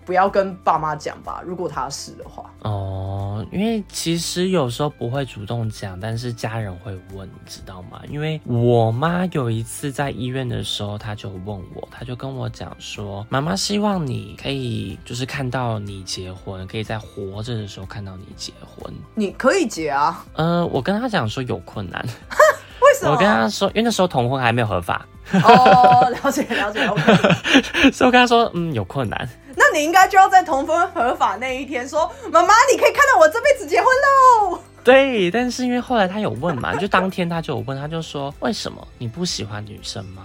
[0.05, 2.49] 不要跟爸妈讲吧，如果他是的话。
[2.61, 8.01] 哦，因为其实有时候不会主动讲，但是家人会问，你知道吗？
[8.09, 18.93] 因为我妈有一次在医院的时候，她就问我，她就跟我讲说，妈妈希望你可以就是看到你结婚，可以在活着的时候看到你结婚。
[19.13, 20.25] 你可以结啊？
[20.33, 22.05] 呃，我跟她讲说有困难，
[22.81, 23.11] 为什么？
[23.11, 27.91] 我跟他说，因为那时候同婚还没有合法，哦， 了解了解，OK。
[27.91, 29.27] 所以我跟他说，嗯，有困难。
[29.55, 34.59] 那你应该就要在同婚合法那一天说：“妈妈，你可以看到我这辈子结婚喽。
[34.83, 40.23] 对，但是因为后来他有问嘛，就当天他就有问，他就说为什么你不喜欢女生吗？”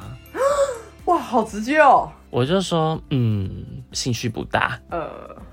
[1.07, 2.09] 哇，好直接哦。
[2.31, 4.79] 我就说，嗯，兴趣不大。
[4.91, 5.11] 呃，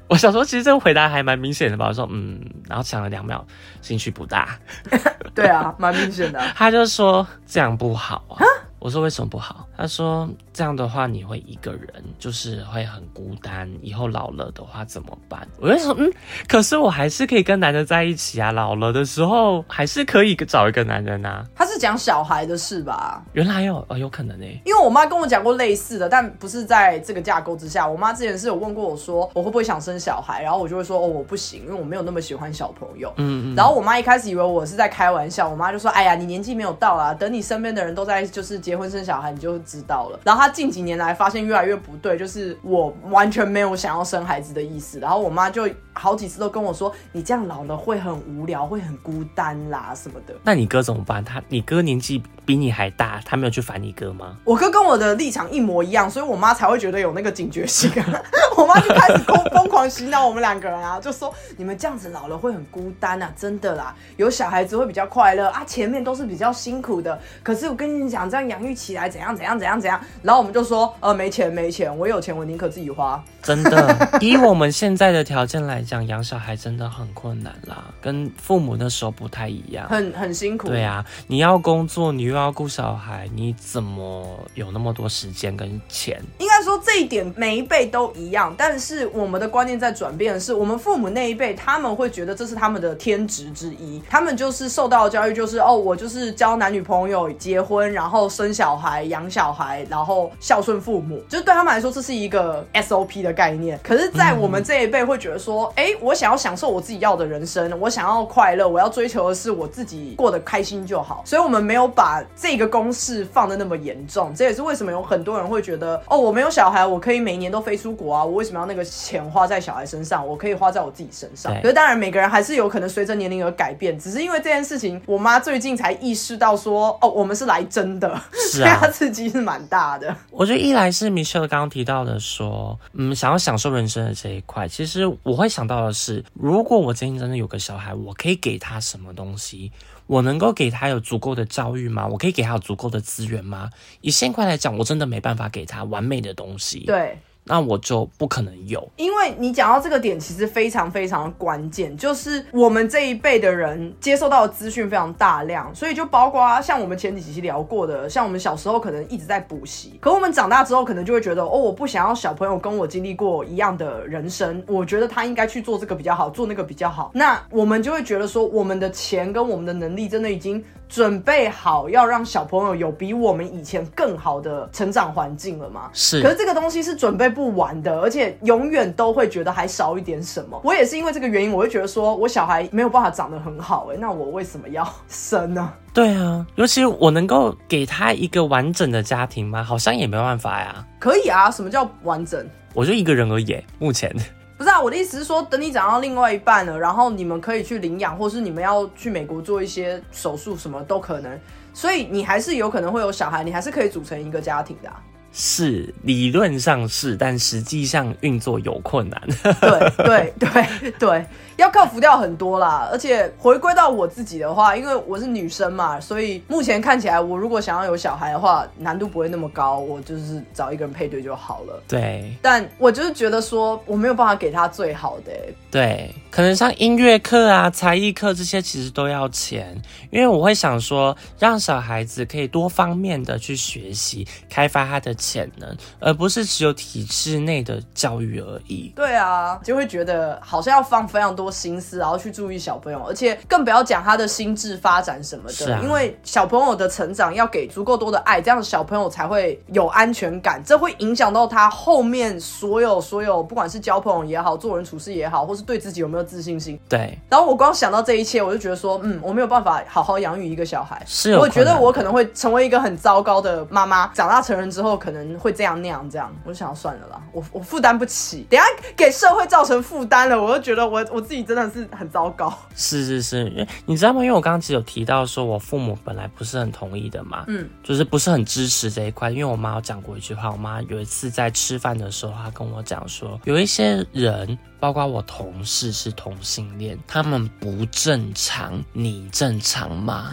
[0.09, 1.87] 我想说，其实这个回答还蛮明显的吧。
[1.87, 3.45] 我说，嗯，然后想了两秒，
[3.81, 4.57] 兴趣不大。
[5.35, 6.39] 对啊，蛮明显的。
[6.55, 8.43] 他就说这样不好啊。
[8.79, 9.67] 我说为什么不好？
[9.77, 10.27] 他说
[10.59, 15.47] 这样的话你会一个人，就是会很孤单，以后老了的话怎么办？
[15.57, 16.11] 我就说，嗯，
[16.49, 21.45] 可是我还是可以跟男的在一起啊，老了的时候还是可以找一个男人啊。
[21.55, 23.23] 他是讲小孩的事吧？
[23.31, 27.87] 原来有哦，有可能诶、因为我妈跟我讲过类似的，但不是在这个架构之下。
[27.87, 33.13] 我妈之前是有问过我说，我会不会想生小孩，然后我就会说，哦，我不行，因为我没有那么喜欢小朋友。
[33.15, 44.99] 嗯嗯，然后我妈一开始以为我是在开玩笑，我妈就说：“哎呀，你年纪没有到啊，等你身边的人都在就是结婚生小孩，你就知道了。”然后她近几年来发现越来越不对，就是我完全没有想要生孩子的意思。
[44.99, 45.67] 然后我妈就
[45.99, 51.23] 好几次都跟我说：“你这样老了会很无聊，会很孤单啦什么的。”那你哥怎么办？
[51.23, 54.37] 他你哥年纪比你还大，他没有去烦你哥吗？
[54.45, 58.21] 我哥跟我的立场一模一样，所以我妈才会觉得有那个警觉性啊。
[58.55, 67.19] 我妈就开始疯疯狂洗脑我们两个人啊，就说你们这样子老了会很孤单啊，真的啦，有小孩子会比较快乐啊，前面都是比较辛苦的。
[67.43, 73.21] 可是我跟你讲，这样养育起来怎样怎样怎样怎样，然后我们就说呃没钱没钱，我有钱我宁可自己花。
[73.41, 79.89] 真的，以我们现在的条件来讲，养小孩真的很困难啦，跟父母那时候不太一样。
[79.89, 86.21] 很很辛苦，对啊，你要工作，你又要顾小孩，你怎么有那么多时间跟钱？
[86.37, 103.79] 应该该说这一点每一辈都一样，但是我们的观念在转变的是，我们父母那一辈他们会觉得这是他们的天职之一，他们就是受到的教育就是哦，我就是交男女朋友、结婚，然后生小孩、养小孩，然后孝顺父母，就对他们来说这是一个 SOP 的概念。
[103.81, 114.33] 可是，在我们这一辈会觉得说，哎，我想要享受我自己要的人生，我想要快乐，我要追求的是我自己过得开心就好，所以我们没有把这个公式放的那么严重。
[114.35, 120.25] 这也是为什么有很多人会觉得，哦，我没有小孩，我可以每年都飞出国啊，我为什么要那个钱花在小孩身上？
[120.25, 121.53] 我可以花在我自己身上。
[121.61, 130.15] 可是当然，每个人还是有可能随着年龄而改变，只是因为这件事情，我妈最近才意识到说，哦，我们是来真的，是啊，刺激是蛮大的。
[130.31, 139.73] 我觉得一来是 Michelle 刚刚提到的说，嗯，想要享受人生的这一块，其实我会想想到的是，如果我今天真的有个小孩，我可以给他什么东西？
[140.07, 142.07] 我能够给他有足够的教育吗？
[142.07, 143.69] 我可以给他有足够的资源吗？
[143.99, 146.79] 以现况来讲，我真的没办法给他完美的东西。
[146.85, 147.17] 对。
[147.49, 170.63] 那我就不可能有，因为你讲到这个点，其实非常非常的关键，就是我们这一辈的人接受到的资讯非常大量，所以就包括像我们前几期聊过的，像我们小时候可能一直在补习，可我们长大之后可能就会觉得，哦，我不想要小朋友跟我经历过一样的人生，我觉得他应该去做这个比较好，做那个比较好，那我们就会觉得说，我们的钱跟我们的能力真的已经。
[170.89, 175.87] 准备好要让小朋友有比我们以前更好的成长环境了吗？
[175.93, 176.19] 是。
[176.19, 180.59] 可是这个东西是准备不完的，而且永远都会觉得还少一点什么。
[180.63, 185.73] 我也是因为这个原因，我会觉得说我小孩没有办法长得很好，哎，那我为什么要生呢？
[185.93, 189.63] 对啊，尤其我能够给他一个完整的家庭吗？
[189.63, 190.85] 好像也没办法呀。
[190.99, 192.45] 可以啊，什么叫完整？
[192.73, 194.13] 我就一个人而已，目前。
[194.57, 201.39] 不是啊，我的意思是说，等你找到另外一半了，然后你们可以去领养，或是你们要去美国做一些手术，什么都可能。
[201.73, 204.91] 所以你还是有可能会有小孩，你还是可以组成一个家庭的。
[205.31, 209.21] 是理论上是，但实际上运作有困难。
[209.61, 211.25] 对对对对，
[211.59, 212.89] 要克服掉很多啦。
[212.91, 219.77] 而且回归到我自己的话，因为我是女生嘛，所以目前看起来，我如果想要有小孩的话，难度不会那么高。
[219.77, 221.83] 我就是找一个人配对就好了。
[221.87, 225.31] 对，但我就是觉得说，我没有办法给他最好的。
[225.69, 229.79] 对，可能像音乐课啊、才艺课这些，其实都要钱。
[230.09, 235.15] 因为我会想说，让小孩子可以多方面的去学习，开发他的。
[235.19, 238.93] 潜能，而不是只有体制内的教育而已。
[238.95, 245.79] 对啊，就会觉得好像要放非常多心思，然后去注意小朋友，而且更不要讲他的心智发展什么的。
[245.83, 250.61] 因为小朋友的成长要给足够多的爱，这样小朋友才会有安全感。
[250.63, 256.79] 这会影响到他后面所有所有，不管是交朋友也好，做人处事也好，或是对自己有没有自信心。
[256.89, 257.17] 对。
[257.29, 261.01] 然后我光想到这一切，我就觉得说，嗯，我没有办法好好养育一个小孩。
[261.05, 261.37] 是。
[261.37, 264.07] 我觉得我可能会成为一个很糟糕的妈妈。
[264.07, 265.19] 长大成人之后，可能。
[265.39, 272.53] 会这样那样这样，我就想要算了啦，我我负担不起，等下给社会造成负担了，我就觉得我我自己真的是很糟糕。
[272.75, 274.21] 是是是，因为你知道吗？
[274.21, 279.29] 因为我刚刚其实有提到说，我父母本来不是很同意的嘛，嗯，就是不是很支持这一块。
[279.29, 290.31] 因为我妈有讲过一句话，我妈有一次在吃饭的时候，她跟我讲说，有一些人，包括我同事是同性恋，他们不正常，你正常吗？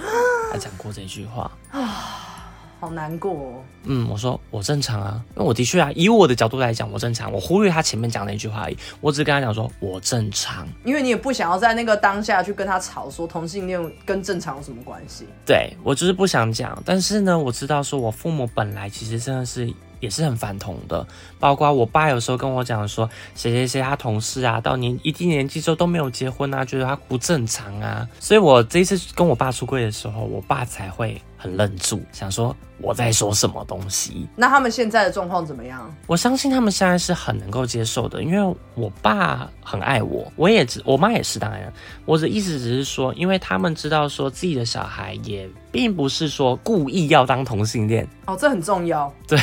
[0.52, 2.22] 她讲过这句话啊。
[2.86, 3.52] 好难过哦。
[3.82, 7.32] 嗯，我说我正常啊，因为我的确啊，以我的角度来讲，我正常。
[7.32, 10.66] 我忽略他前面讲的一句话而已，我只是跟他讲说我正常。
[10.84, 15.26] 因为你也不想要在那个当下去跟他吵，说同性恋跟正常有什么关系？
[15.44, 16.80] 对我就是不想讲。
[16.84, 21.04] 但是呢，我知道说我父母本来其实真的是也是很反同的，
[21.40, 28.08] 包括我爸有时候跟我讲说，谁谁谁他同事啊，到年一定年纪之后都没有结婚啊，觉得他不正常啊。
[28.20, 31.20] 所以我这一次跟我爸出柜的时候，我爸才会。
[31.46, 34.26] 很愣住，想说我在说什么东西。
[34.34, 35.94] 那他们现在的状况怎么样？
[36.08, 41.38] 我相信他们现在是很能够接受的，因为我爸很爱我，我也只，我妈也是。
[41.38, 41.72] 当然，
[42.04, 49.12] 我的意思只是说，因为他们知道说自己的小孩也并不是说故意要当同性恋哦，这很重要。
[49.28, 49.38] 对，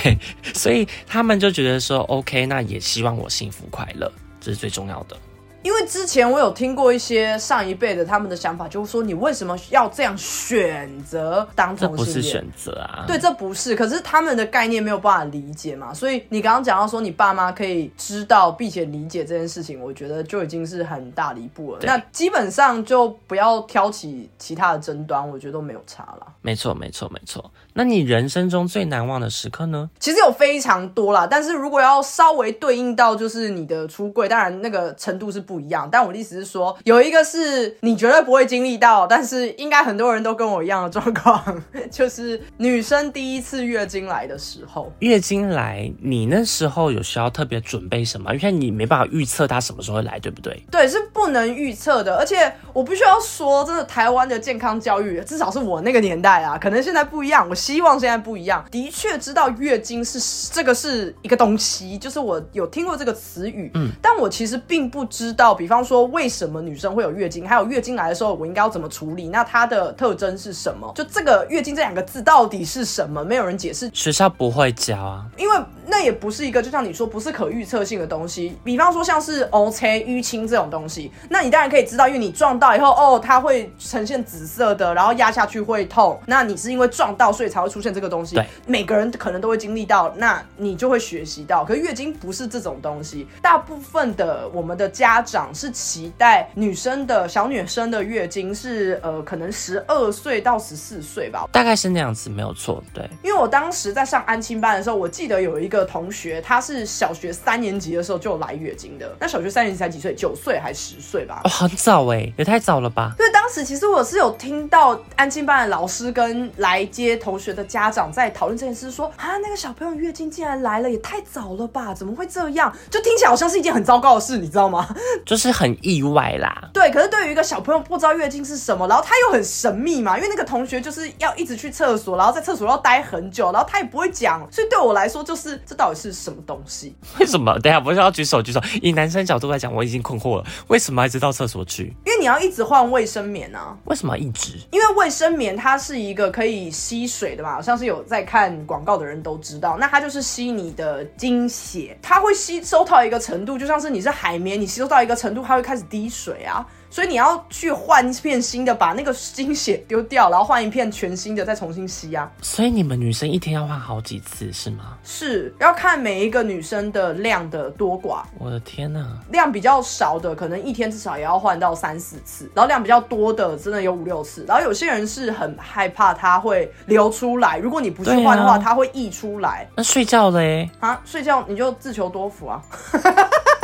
[0.54, 5.16] 所以他们就觉得说，OK，那也希望我幸福快乐，这是最重要的。
[5.64, 12.06] 因为之前我有听过一些上一辈的他们的想法，就是说你为什么要这样选择当同性恋？
[12.06, 13.76] 这不是选择啊，对，这不是。
[13.76, 21.80] 可是他们的概念没有办法理解嘛，所以你刚刚讲到说你爸妈可以知道并且理解这件事情，我觉得就已经是很大的一步了。
[21.84, 26.28] 那基本上就不要挑起其他的争端，我觉得都没有差了。
[26.42, 27.50] 没错，没错，没错。
[27.74, 29.90] 那你人生中最难忘的时刻呢？
[30.00, 35.90] 其实有非常多啦，但是如果要稍微对应到就是你的出柜，当然那个程度是不一样。
[35.92, 44.92] 但我的意思是说，有一个是你绝对不会经历到，但是应该很多人都跟我一样的状况， 就是女生第一次月经来的时候。
[45.00, 48.34] 月经来，你那时候有需要特别准备什么？
[48.36, 50.64] 因为你没办法预测它什么时候会来，对不对？
[50.70, 52.16] 对，是不能预测的。
[52.18, 57.48] 而且我必须要说，真的台湾的健康教育，至少是我那个年代啊，可能现在不一样。
[57.50, 58.66] 我希望现在不一样。
[58.70, 60.20] 的确知道月经是
[60.52, 70.92] 这个是一个东西，就是我有听过这个词语，嗯，但我其实并不知道，比方说为什么女生会有月经，还有月经来的时候我应该要怎么处理，那它的特征是什么？
[70.94, 73.24] 就这个月经这两个字到底是什么？
[73.24, 75.58] 没有人解释，学校不会教啊，因为
[75.88, 78.58] 那也不是一个，就像你说，不是可预测性的东西。
[78.62, 86.20] 比方说像是 O C 淤青这种东西，那你当然可以知道，因为你撞到以后，哦，它会呈现紫色的，然后压下去会痛。
[86.26, 88.36] 那你是因为撞到，所以才会出现这个东西。
[88.36, 91.64] 对，每个人可能都会经历到，那你就会学习到。
[91.64, 102.84] 可是月经不是这种东西，大部分的我们的家长是期待女生的小女生的月经是呃，可能十二岁到十四岁吧，大概是那样子，没有错。
[102.94, 109.16] 对，因为我当时在上安亲班的时候，我记得有一个同学，他是小学三年级的时候就来月经的。
[109.20, 110.14] 那小学三年级才几岁？
[110.16, 111.42] 九岁还十岁吧？
[111.44, 113.14] 哦，很早哎，也太早了吧？
[113.20, 121.94] 因为当时其实我是有听到安亲班的老师跟来接同学的家长在讨论这件事，说啊，那个小朋友月经竟然来了，也太早了吧？
[121.94, 122.74] 怎么会这样？
[122.90, 124.88] 就听起来好像是一件很糟糕的事，你知道吗？
[125.26, 126.70] 就是很意外啦。
[126.74, 136.96] 对，可是对于一个小朋友不知道月经是什么，然后他又很神秘嘛，因为那个同学就是要一直去厕所，然后在厕所要待很久，然后他也不会讲，所以对我来说就是这到底是什么东西？
[137.20, 137.60] 为什么？
[137.60, 138.62] 等下不是要举手举手？
[138.82, 141.96] 以男生角度来讲，我已经困惑了，为什么一直到厕所去？
[142.06, 143.76] 因为你要一直换卫生棉啊。
[143.86, 144.54] 为什么一直？
[144.72, 156.66] 因为卫生棉它是一个可以吸水的嘛，像是有在看广告的人都知道，那它就是吸你的精血，它会吸收到一个程度，就像是你是海绵，你吸收到一个程度，它会开始滴水啊。
[156.94, 162.32] 所以你要去换一片新的，把那个精血丢掉，然后换一片全新的，再重新吸啊。
[162.44, 164.96] 所以你们女生一天要换好几次是吗？
[165.04, 168.22] 是要看每一个女生的量的多寡。
[168.38, 174.46] 我的天呐，量比较少的，可能一天至少也要换到三四次，然后量比较多的，真的有五六次。
[174.48, 179.68] 然后有些人是很害怕它会流出来，如果你不去换的话，它会溢出来。
[179.76, 180.70] 那睡觉嘞？
[180.80, 182.62] 啊，睡觉你就自求多福啊。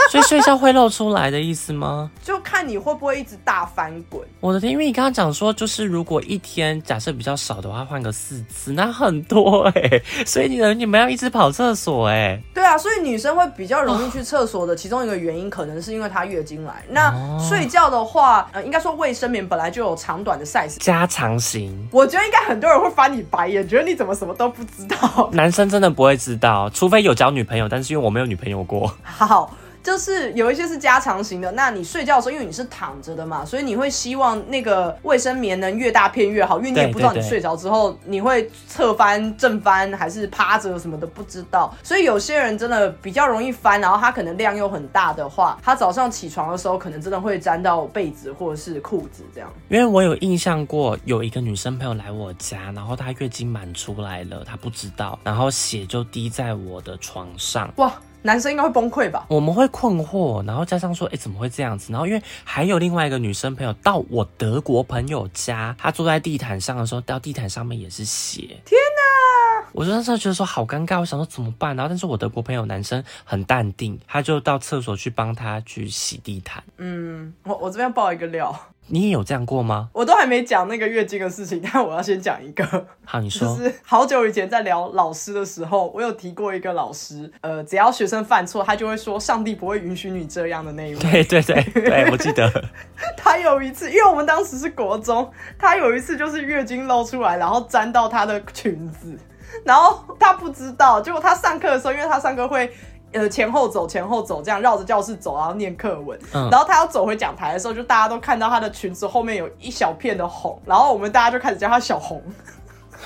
[0.10, 2.10] 所以睡觉会露出来的意思吗？
[2.24, 4.22] 就看你会不会一直大翻滚。
[4.40, 10.02] 我的天，因为你刚刚讲说，就是如果一天假设比较少的话，换个四次，那很多哎。
[10.26, 12.42] 所以你们你们要一直跑厕所哎。
[12.54, 16.84] 对啊，所以女生会比较容易去厕所的其中一个原因，可能是因为她月经来。
[16.90, 21.88] 那睡觉的话，呃，应该说卫生棉本来就有长短的 size，加长型。
[21.92, 25.30] 我觉得应该很多人会翻你白眼，觉得你怎么什么都不知道。
[25.34, 28.92] 男生真的不会知道，除非有交女朋友，但是因为我没有女朋友过。
[29.04, 29.52] 好。
[29.90, 41.76] 就是有一些是加长型的，那你睡觉的时候，因为你是躺着的嘛，所以你会希望那个卫生棉能越大片越好，因为你也不知道你睡着之后你会侧翻、正翻还是趴着什么的，不知道。
[41.82, 49.52] 所以有些人真的比较容易翻，然后他可能量又很大的话，他早上起床的时候可能真的会沾到被子或者是裤子这样。
[49.70, 57.74] 因为我有印象过，有一个女生朋友来我家，然后她月经满出来了，她不知道，然后血就滴在我的床上。
[57.78, 57.92] 哇！
[58.22, 59.26] 男生应该会崩溃吧？
[59.30, 61.92] 我们会困惑，然后加上说，哎，怎么会这样子？
[61.92, 68.42] 然后因为还有另外一个女生朋友到我德国朋友家，她坐在地毯上的时候，到地毯上面也是血。
[68.66, 69.70] 天哪！
[69.72, 71.76] 我就当时觉得说好尴尬，我想说怎么办？
[71.76, 76.64] 然后但是我德国朋友男生很淡定，他就到厕所去帮他去洗地毯。
[76.78, 78.54] 嗯，我我这边爆一个料。
[78.92, 79.90] 你也有这样过吗？
[79.94, 82.88] 我都还没讲那个月经的事情， 但我要先讲一个。
[83.06, 83.48] 好，你说。
[83.56, 91.00] 就是好久以前在聊老师的时候，我有提过一个老师，呃，只要学生犯错，他就会说上帝不会允许你这样的那一位。
[91.00, 92.52] 对 对对对，我记得。
[93.16, 99.18] 他有一次，因为我们当时是国中，他有一次就是月经露出来，然后沾到他的裙子，
[99.64, 102.72] 然后他不知道，结果他上课的时候，因为他上课会。
[103.12, 106.20] 呃，前后走，前后走，这样绕着教室走，然后念课文。
[106.32, 112.22] 然后他要走回讲台的时候，就大家都看到他的裙子后面有一小片的红，然后我们大家就开始叫他小红。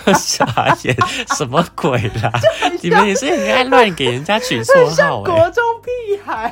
[0.16, 0.96] 傻眼，
[1.38, 1.92] 什么鬼
[2.24, 2.32] 啦？
[2.82, 6.52] 你们也是很爱乱给人家取绰号国中屁孩。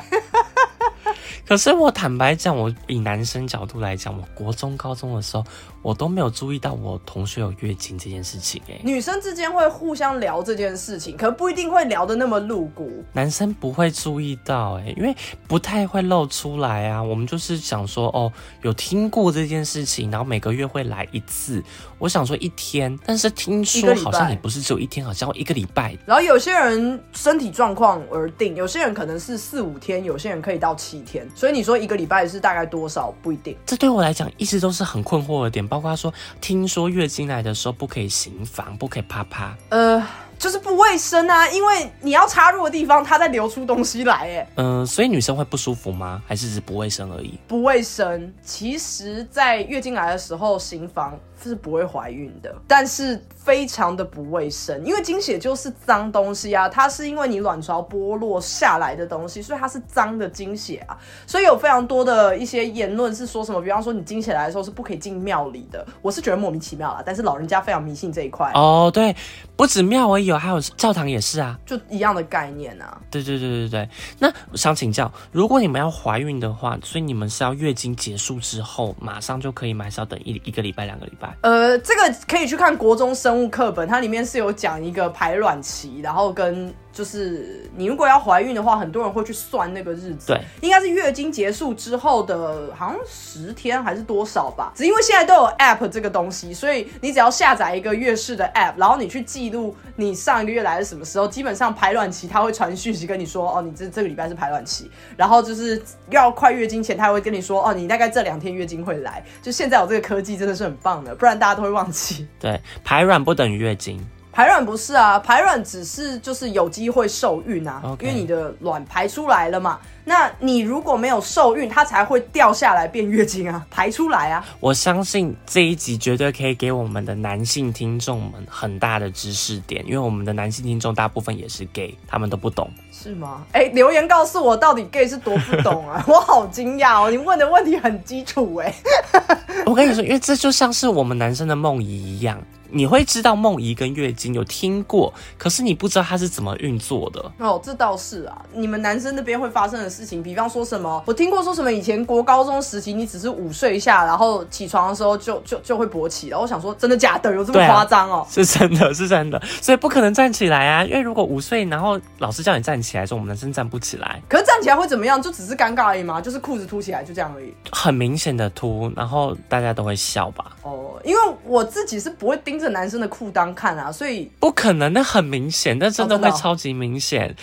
[1.52, 5.44] 可是我坦白讲，我以男生角度来讲，我国中、高中的时候，
[5.82, 8.80] 我都没有注意到我同学有月经这件事情、欸。
[8.82, 13.04] 女生之间会互相聊这件事情，可不一定会聊得那么露骨。
[13.12, 15.14] 男生不会注意到、欸，因为
[15.46, 17.02] 不太会露出来啊。
[17.02, 18.32] 我们就是想说，哦，
[18.62, 21.62] 有听过这件事情，然后每个月会来一次。
[21.98, 25.94] 我想说一天，但是听说好像也不是只有一天，好像一个礼拜。
[26.06, 31.28] 然后有些人身体状况而定，有些人可能是四五天，有些人可以到七天。
[31.42, 33.12] 所以你说一个礼拜是大概多少？
[33.20, 33.56] 不一定。
[33.66, 39.52] 这对我来讲一直都是很困惑的点，包括说，听说月经来的时候不可以行房，不可以啪啪。
[39.70, 40.00] 呃，
[40.38, 46.22] 就是不卫生啊，因为你要插入的地方，它在流出东西来，哎，嗯、所以女生会不舒服吗？
[46.28, 47.36] 还是只是不卫生而已？
[47.48, 48.32] 不卫生。
[48.44, 60.96] 其实，在月经来的时候行房是不会怀孕的，但是非常的不卫生，因为经血就是脏东西啊，它是因为你卵巢剥落下来的东西，所以它是脏的经血啊。
[61.26, 69.14] 所以有非常多的一些言论是说什么，比方说你经血来的时候是不可以进庙里的，我是觉得莫名其妙啦，但是老人家非常迷信这一块，哦，对，
[69.56, 71.58] 不止庙而已哦，还有教堂也是啊。
[71.66, 73.00] 就一样的概念啊。
[73.10, 73.88] 对对对对对。
[74.18, 81.31] 那我想请教，如果你们要怀孕的话，所以你们是要月经结束之后马上就可以买，还是要等一一个礼拜、两个礼拜？
[81.40, 94.72] 呃，这个可以去看国中生物课本，它里面是有讲一个排卵期，然后跟就是你如果要怀孕的话，很多人会去算那个日子，对，应该是月经结束之后的，好像十天还是多少吧。
[94.76, 109.24] 只因为现在都有 App 这个东西，所以你只要下载一个月事的 App，然后你去记录你上一个月来是什么时候，基本上排卵期它会传讯息跟你说，哦，你这这个礼拜是排卵期，然后就是要快月经前，它会跟你说，哦，你大概这两天月经会来。
[109.40, 112.26] 就现在有这个科技真的是很棒的，不然大家都会忘记。
[112.38, 113.98] 对，排卵不等于月经。
[114.32, 119.78] 排卵不是啊，排卵只是就是有机会受孕啊因为你的卵排出来了嘛。
[120.04, 124.44] 那你如果没有受孕，它才会掉下来变月经啊， 排出来啊。
[124.58, 132.70] 我相信这一集绝对可以给我们的男性听众们很大的知识点，因为我们的男性听众大部分也是 gay，他们都不懂。
[132.90, 133.44] 是吗？
[133.52, 136.04] 哎、留言告诉我到底 gay 是多不懂啊！
[136.08, 138.74] 我好惊讶哦，你问的问题很基础哎、
[139.66, 142.40] 我跟你说，因为这就像是我们男生的梦遗一样，
[142.70, 147.32] 你会知道梦遗跟月经有听过，可是你不知道它是怎么运作的。
[147.38, 156.42] 哦，这倒是啊，你们男生那边会发生的事情，比方说什么，我听过说什么以前国高中时期，你只是午睡一下，然后起床的时候就就就会勃起然后。
[156.42, 157.32] 我想说，真的假的？
[157.32, 158.26] 有这么夸张哦？
[158.28, 160.84] 是真的，是真的，所以不可能站起来啊！
[160.84, 165.22] 因为如果午睡，然后老师叫你站起来的时候，我们男生站不起来，可是站起来会怎么样？
[165.22, 166.20] 就只是尴尬而已吗？
[166.20, 167.54] 就是裤子凸起来，就这样而已。
[167.70, 170.56] 很明显的凸，然后大家都会笑吧？
[170.62, 177.34] 哦，因为我自己是不会盯着男生的裤裆看啊，所以不可能，那很明显，那真的会超级明显。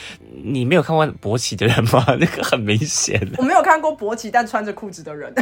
[0.43, 2.05] 你没有看过勃起的人吗？
[2.19, 3.19] 那个很明显。
[3.37, 5.33] 我没有看过勃起但穿着裤子的人。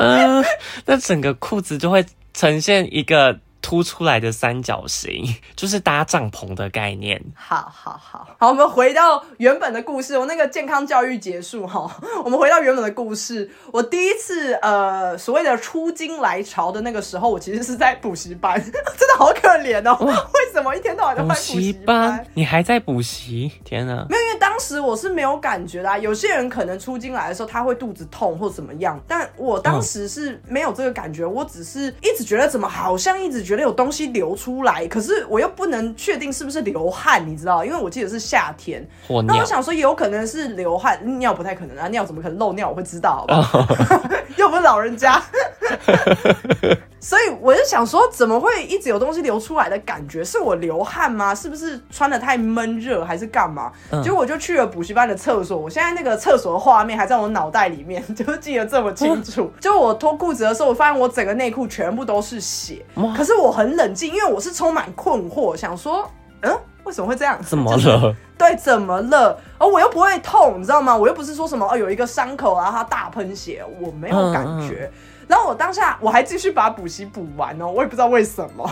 [0.00, 0.44] 嗯、
[0.86, 7.22] 那整个裤子就会呈现一个凸出来的三角形，就是搭帐篷的概念。
[7.34, 10.16] 好好好，好，我们回到原本的故事。
[10.16, 11.86] 我那个健康教育结束哈，
[12.24, 13.50] 我们回到原本的故事。
[13.70, 19.98] 我第一次呃所谓的出经来潮的那个时候，我其实是在补习班，真的好可怜哦。
[20.32, 23.52] 为什么一天到晚都补在补习习班，你还在补习？
[23.62, 24.06] 天哪！
[24.08, 24.29] 没有，
[24.60, 25.98] 时我是没有感觉的、啊。
[25.98, 37.64] 有些人可能出经来的时候他会肚子痛或怎么样，但我当时是没有这个感觉，我只是一直觉得怎么好像一直觉得有东西流出来，可是我又不能确定是不是流汗，你知道？
[37.64, 38.86] 因为我记得是夏天，
[39.26, 42.68] 那我想说有可能是流汗，尿不太可能啊，尿怎么可能漏尿？
[42.68, 43.66] 我会知道，好不好？
[44.36, 45.22] 又不是老人家。
[47.00, 50.22] 所以我就想说，怎么会一直有东西流出来的感觉？
[50.22, 51.34] 是我流汗吗？
[51.34, 53.72] 是不是穿的太闷热，还是干嘛？
[53.90, 59.50] 嗯结果我就去了补习班的厕所，我现在那个厕所的画面还在我脑袋里面， 就是记得这么清楚。
[59.60, 62.84] 就我脱裤子的时候，我发现我整个内裤全部都是血，
[63.16, 66.10] 可是我很冷静，因为我是充满困惑，想说，
[66.42, 67.38] 嗯，为什么会这样？
[67.42, 68.14] 怎么了？
[68.38, 69.38] 对，怎么了？
[69.58, 70.96] 而我又不会痛，你知道吗？
[70.96, 74.90] 我又不是说什么哦，有一个伤口啊，它大喷血，我没有感觉。
[75.28, 78.68] 然后我当下我还继续把补习补完哦，我也不知道为什么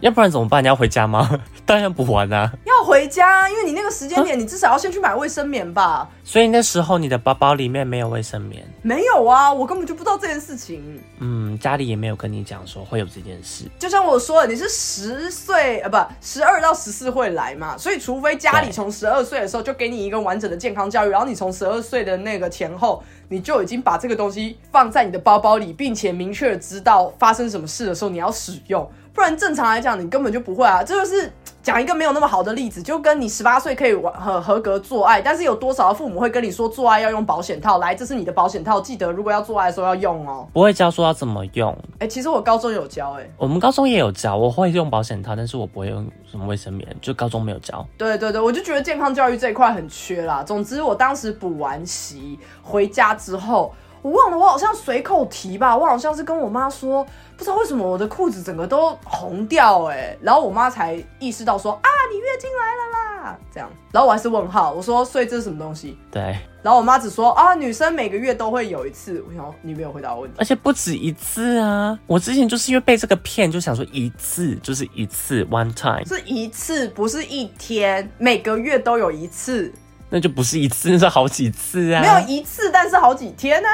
[0.00, 0.62] 要不然怎么办？
[0.62, 1.28] 你要回家吗？
[1.66, 2.52] 当然要补完啊。
[2.64, 6.08] 要回家，因为你那个时间点，你至少要先去买卫生棉吧？
[6.22, 11.02] 所以那时候你的包包里面没有卫生棉，没有啊，我根本就不知道这件事情。
[11.18, 13.64] 嗯，家里也没有跟你讲说会有这件事。
[13.78, 28.88] 就像我说的，你是十岁呃不十二到十四会来嘛，所以除非家里从十二岁的时候就给你一个完整的健康教育，然后你从十二岁的那个前后，你就已经把这个东西放在你的包包里，并且明确的知道发生什么事的时候你要使用，
[29.18, 30.80] 不然正常来讲你根本就不会啊。
[30.80, 31.28] 这就是
[31.60, 37.78] 讲一个没有那么好的例子，就跟你十八岁可以玩合合格做爱，但是有多少的父母会跟你说做爱要用保险套？
[37.78, 40.46] 来，这是你的保险套，记得如果要做爱的时候要用哦。
[40.52, 41.76] 不会教说要怎么用。
[41.98, 47.84] 哎、其实我高中有教、哎，我们高中也有教，我会用保险套，但是我不会用什么卫生棉，就高中没有教。
[47.96, 50.44] 对对对，我就觉得健康教育这一块很缺啦。
[50.44, 57.04] 总之，我当时补完习回家之后，我忘了我好像随口提吧，我好像是跟我妈说，
[57.36, 65.96] 不知道为什么我的裤子整个都红掉哎、然后我妈才意识到说啊，你月经来了啦，这样，然后我还是问号，我说所以这是什么东西？
[66.10, 66.22] 对，
[66.62, 69.24] 然后我妈只说啊，女生每个月都会有一次。
[69.28, 70.36] 我想你没有回答我问题。
[70.38, 71.98] 而且不止一次啊！
[72.06, 79.72] 我之前就是因为被这个骗，就想说一次就是一次，one time，是一次，不是一天，每个月都有一次，
[80.10, 82.00] 那就不是一次，那是好几次啊！
[82.00, 83.68] 没有一次，但是好几天呢、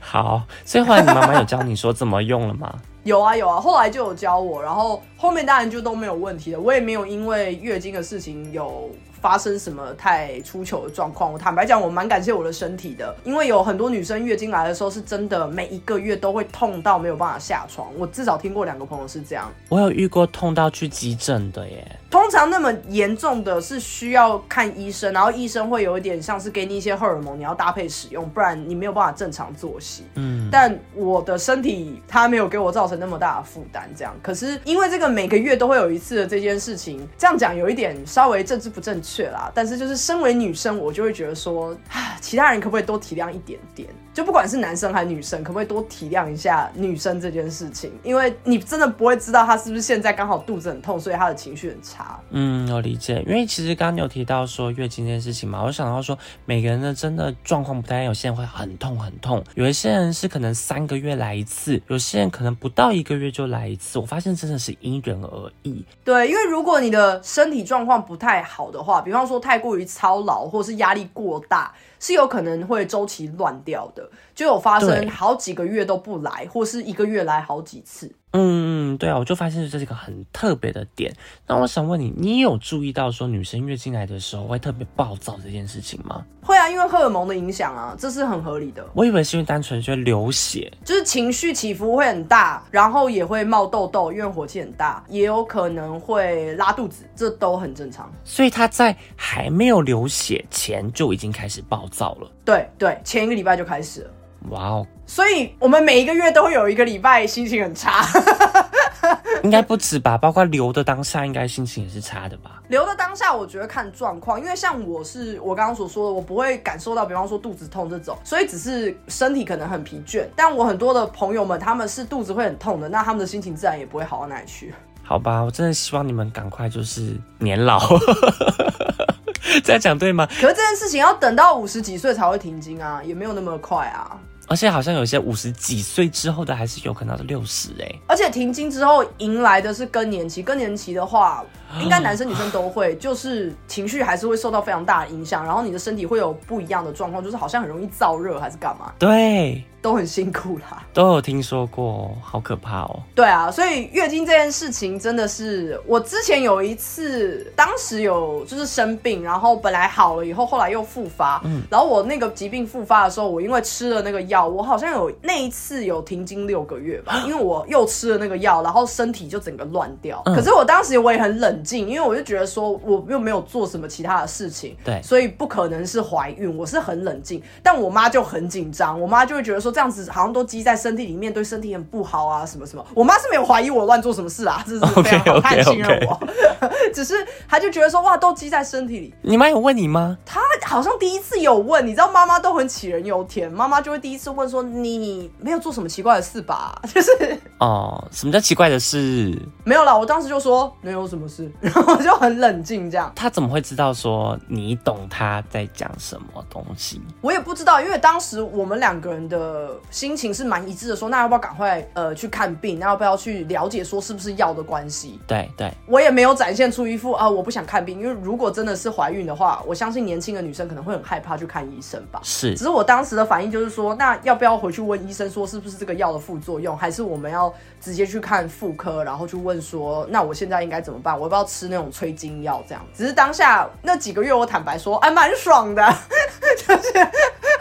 [0.00, 2.72] 好，所以后来你妈妈有教你说怎么用了吗？
[3.04, 6.60] 有啊有啊，后来就有教我，然后后面当然就都没有问题了。
[6.60, 8.90] 我也没有因为月经的事情有
[9.22, 11.32] 发生什么太出糗的状况。
[11.32, 17.88] 我坦白讲，我蛮感谢我的身体的，因为有很多女生月经来的时候是真的每一个月都会痛到没有办法下床。
[17.98, 19.50] 我至少听过两个朋友是这样。
[19.70, 21.98] 我有遇过痛到去急诊的耶。
[22.10, 30.02] 通常那么严重的是需要看医生，然后医生会有一点像是给你一些荷尔蒙，你要搭配使用，不然你没有办法正常作息。
[30.16, 34.12] 嗯，但我的身体它没有给我造成那么大的负担，这样。
[34.20, 39.48] 可是因为这个每个月都会有一次的这件事情，这样讲有一点稍微政治不正确啦。
[39.54, 43.88] 但是就是身为女生，我就会觉得说，啊其他人可不可以多体谅一点点？
[44.12, 47.92] 就不管是男生还是女生，可不可以多体谅一下女生这件事情？
[48.02, 51.99] 因为你真的不会知道她是不是现在刚好肚子很痛，所以她的情绪很差。
[52.30, 63.98] 嗯，我理解，因为其实刚刚你有提到说月经这件事情嘛，我想到说每个人的真的状况不太一样，有些人会很痛很痛，有一些人是可能三个月来一次，有些人可能不到一个月就来一次。
[63.98, 65.84] 我发现真的是因人而异。
[66.04, 78.10] 对，因为如果你的身体状况不太好的话，比方说太过于操劳，或是压力过大，是有可能会周期乱掉的，就有发生好几个月都不来，或是一个月来好几次。
[78.32, 81.12] 嗯，对啊，我就发现这是一个很特别的点。
[81.46, 86.24] 那我想问你，你有注意到说女生月经来的时候会特别暴躁这件事情吗？
[86.42, 88.86] 会啊，因为荷尔蒙的影响啊，这是很合理的。
[88.94, 98.10] 我以为是因为单纯就流血，就是情绪起伏会很大，然后也会冒痘痘，因为火气很大，也有可能会拉肚子，这都很正常。
[98.22, 102.30] 所以她在还没有流血前就已经开始暴躁了。
[102.44, 104.10] 对对，前一个礼拜就开始了，
[104.48, 108.04] 哇哦，所以我们每一个月都会有一个礼拜心情很差。
[109.42, 110.18] 应该不止吧？
[110.18, 112.62] 包括留的当下，应该心情也是差的吧？
[112.68, 120.26] 留的当下，我觉得看状况，因为像我是我刚刚所说的，我不会感受到，比方说肚子痛这种，所以只是身体可能很疲倦。
[120.36, 124.74] 但我很多的朋友们，他们是肚子会很痛的，那他们的心情自然也不会好到哪里去。
[125.02, 127.80] 好吧，我真的希望你们赶快就是年老。
[129.64, 130.26] 这样讲对吗？
[130.26, 134.16] 可是这件事情要等到五十几岁才会停经啊，也没有那么快啊。
[134.50, 137.88] 而且好像有些五十几岁之后的，还是有可能到六十哎。
[138.08, 141.44] 而且停经之后迎来的是更年期，更年期的话，
[141.80, 150.82] 应该男生女生都会， 就是情绪还是会受到非常大的影响，然后你的身体会有不一样的状况，就是好像很容易燥热还是干嘛，对，都很辛苦啦。
[150.92, 153.00] 都有听说过，好可怕哦。
[153.14, 170.20] 对啊，所以月经这件事情真的是，我之前有一次，当时有就是生病，然后本来好了以后，后来又复发，嗯然后我那个疾病复发的时候，我因为吃了那个药，我好像有那一次有停经六个月吧， 因为我又吃了那个药，然后身体就整个乱掉。
[170.26, 182.84] 可是我当时我也很冷静，因为我就觉得说我又没有做什么其他的事情，对所以不可能是怀孕，我是很冷静，但我妈就很紧张，我妈就会觉得说这样子好像都积在身体里面，对身体很不好啊，什么什么。
[182.94, 186.20] 我妈是没有怀疑我乱做什么事啊， 这是非常好，OK，OK，OK 她很信任我，
[186.94, 187.14] 只是
[187.48, 189.14] 她就觉得说哇，都积在身体里。
[189.22, 190.16] 你妈有问你吗？
[190.24, 196.80] 她好像第一次有问，你知道妈妈都很杞人忧天，妈妈就会第一次问说你没有做什么奇怪的事吧？
[196.94, 199.36] 就是哦，什么叫奇怪的事？
[199.64, 203.10] 没有啦，我当时就说没有什么事，然后我就很冷静这样。
[203.14, 207.00] 她怎么会知道说你懂她在讲什么东西？
[207.20, 209.59] 我也不知道，因为当时我们两个人的
[209.90, 215.18] 心情是蛮一致的，说那要不要赶快呃去看病，那要不要去了解说是不是药的关系？
[215.26, 222.20] 对对，我也没有展现出一副啊我不想看病，因为如果真的是怀孕的话，我相信年轻的女生可能会很害怕去看医生吧。
[222.22, 231.14] 是只是我当时的反应就是说，那要不要回去问医生说是不是这个药的副作用，还是我们要直接去看妇科，然后去问说，那我现在应该怎么办？
[231.14, 232.62] 我要不要吃那种催经药？
[232.68, 235.82] 这样，只是当下那几个月，我坦白说，哎蛮爽的，
[236.56, 236.92] 就是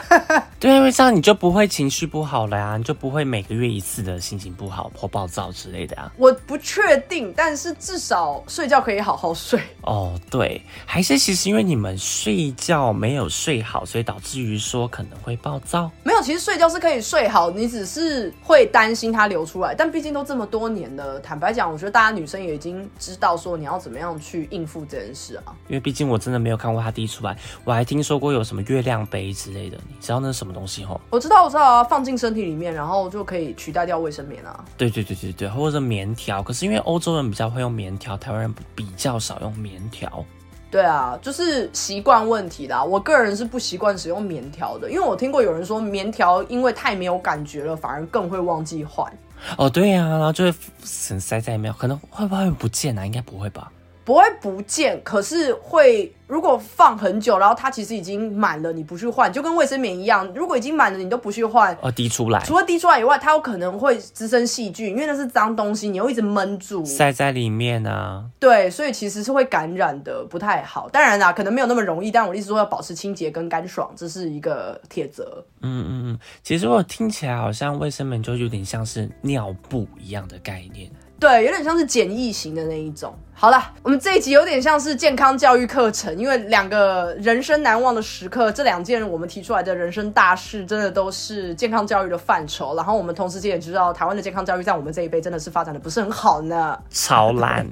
[0.60, 6.12] 对，因为这样你就不会情绪不好了呀，你就不会每个月一次的心情不好或暴躁之类的啊。
[6.18, 9.60] 我不确定，但是至少睡觉可以好好睡。
[9.82, 15.90] 哦，对，还是其实因为你们睡觉没有睡好，所以导致于说可能会暴躁。
[16.04, 19.74] 没有，其实睡觉是可以睡好，你只是会担心它流出来。
[19.74, 25.56] 但毕竟都这么多年了，坦白讲，我觉得大家女生也已经知道说你要怎么样去应付这件事啊。
[25.68, 31.02] 因为毕竟我真的没有看过它滴出来，我还听说过有什么月亮杯之类的，你知道那是什么东西吼？
[31.10, 34.64] 我知道，我知道啊，放进身体里面，然后就可以取代掉卫生棉啊。
[34.78, 36.42] 对对对对对，或者棉条。
[36.42, 40.24] 可是因为欧洲人比较会用棉条，台湾人比较少用棉条。
[40.72, 42.84] 对啊，就是习惯问题啦。
[42.84, 49.12] 我个人是不习惯使用棉条的，因为我听过有人说棉条因为太没有感觉了，反而更会忘记换。
[49.58, 53.06] 哦，对呀，然后就会塞在里面，可能会不会不见啊？
[53.06, 53.72] 应该不会吧？
[54.10, 56.12] 不会不见，可是会。
[56.26, 60.32] 如果放很久，然后它其实已经满了，你不去换，就跟卫生棉一样。
[60.36, 62.40] 如果已经满了，你都不去换，哦，滴出来。
[62.46, 68.24] 除了滴出来以外，它有可能会滋生细菌，因为那是脏东西，你又一直闷住，塞在里面啊。
[68.40, 70.88] 对，所以其实是会感染的，不太好。
[70.90, 75.44] 当然啦，可能没有那么容易，但我一直说要保持清洁跟干爽，这是一个铁则。
[75.62, 80.92] 嗯嗯嗯，其实我听起来好像卫生棉就有点像是尿布一样的概念。
[81.20, 83.14] 对，有点像是简易型的那一种。
[83.34, 92.76] 好了，我们这一集有点像是健康教育课程，因为两个人生难忘的时刻，这两件我们提出来的人生大事，真的都是健康教育的范畴。
[92.76, 97.66] 然后我们同时间也知道，台湾的健康教育在我们这一辈真的是发展的不是很好呢，超烂。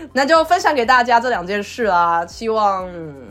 [0.12, 2.88] 那就分享给大家这两件事啊，希望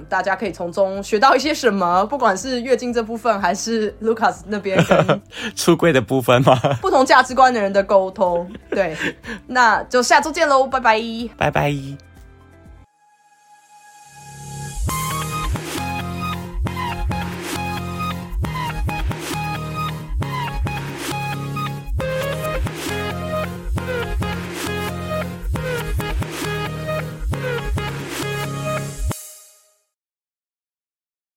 [0.08, 5.22] 大家可以从中学到一些什么，不管是月经这部分，还是 Lucas 那边跟
[5.56, 6.58] 出柜的部分吗？
[6.82, 8.50] 不同价值观的人的沟通。
[8.70, 8.96] 对，
[9.48, 11.02] 那就下周见喽，拜拜，
[11.38, 12.09] 拜拜。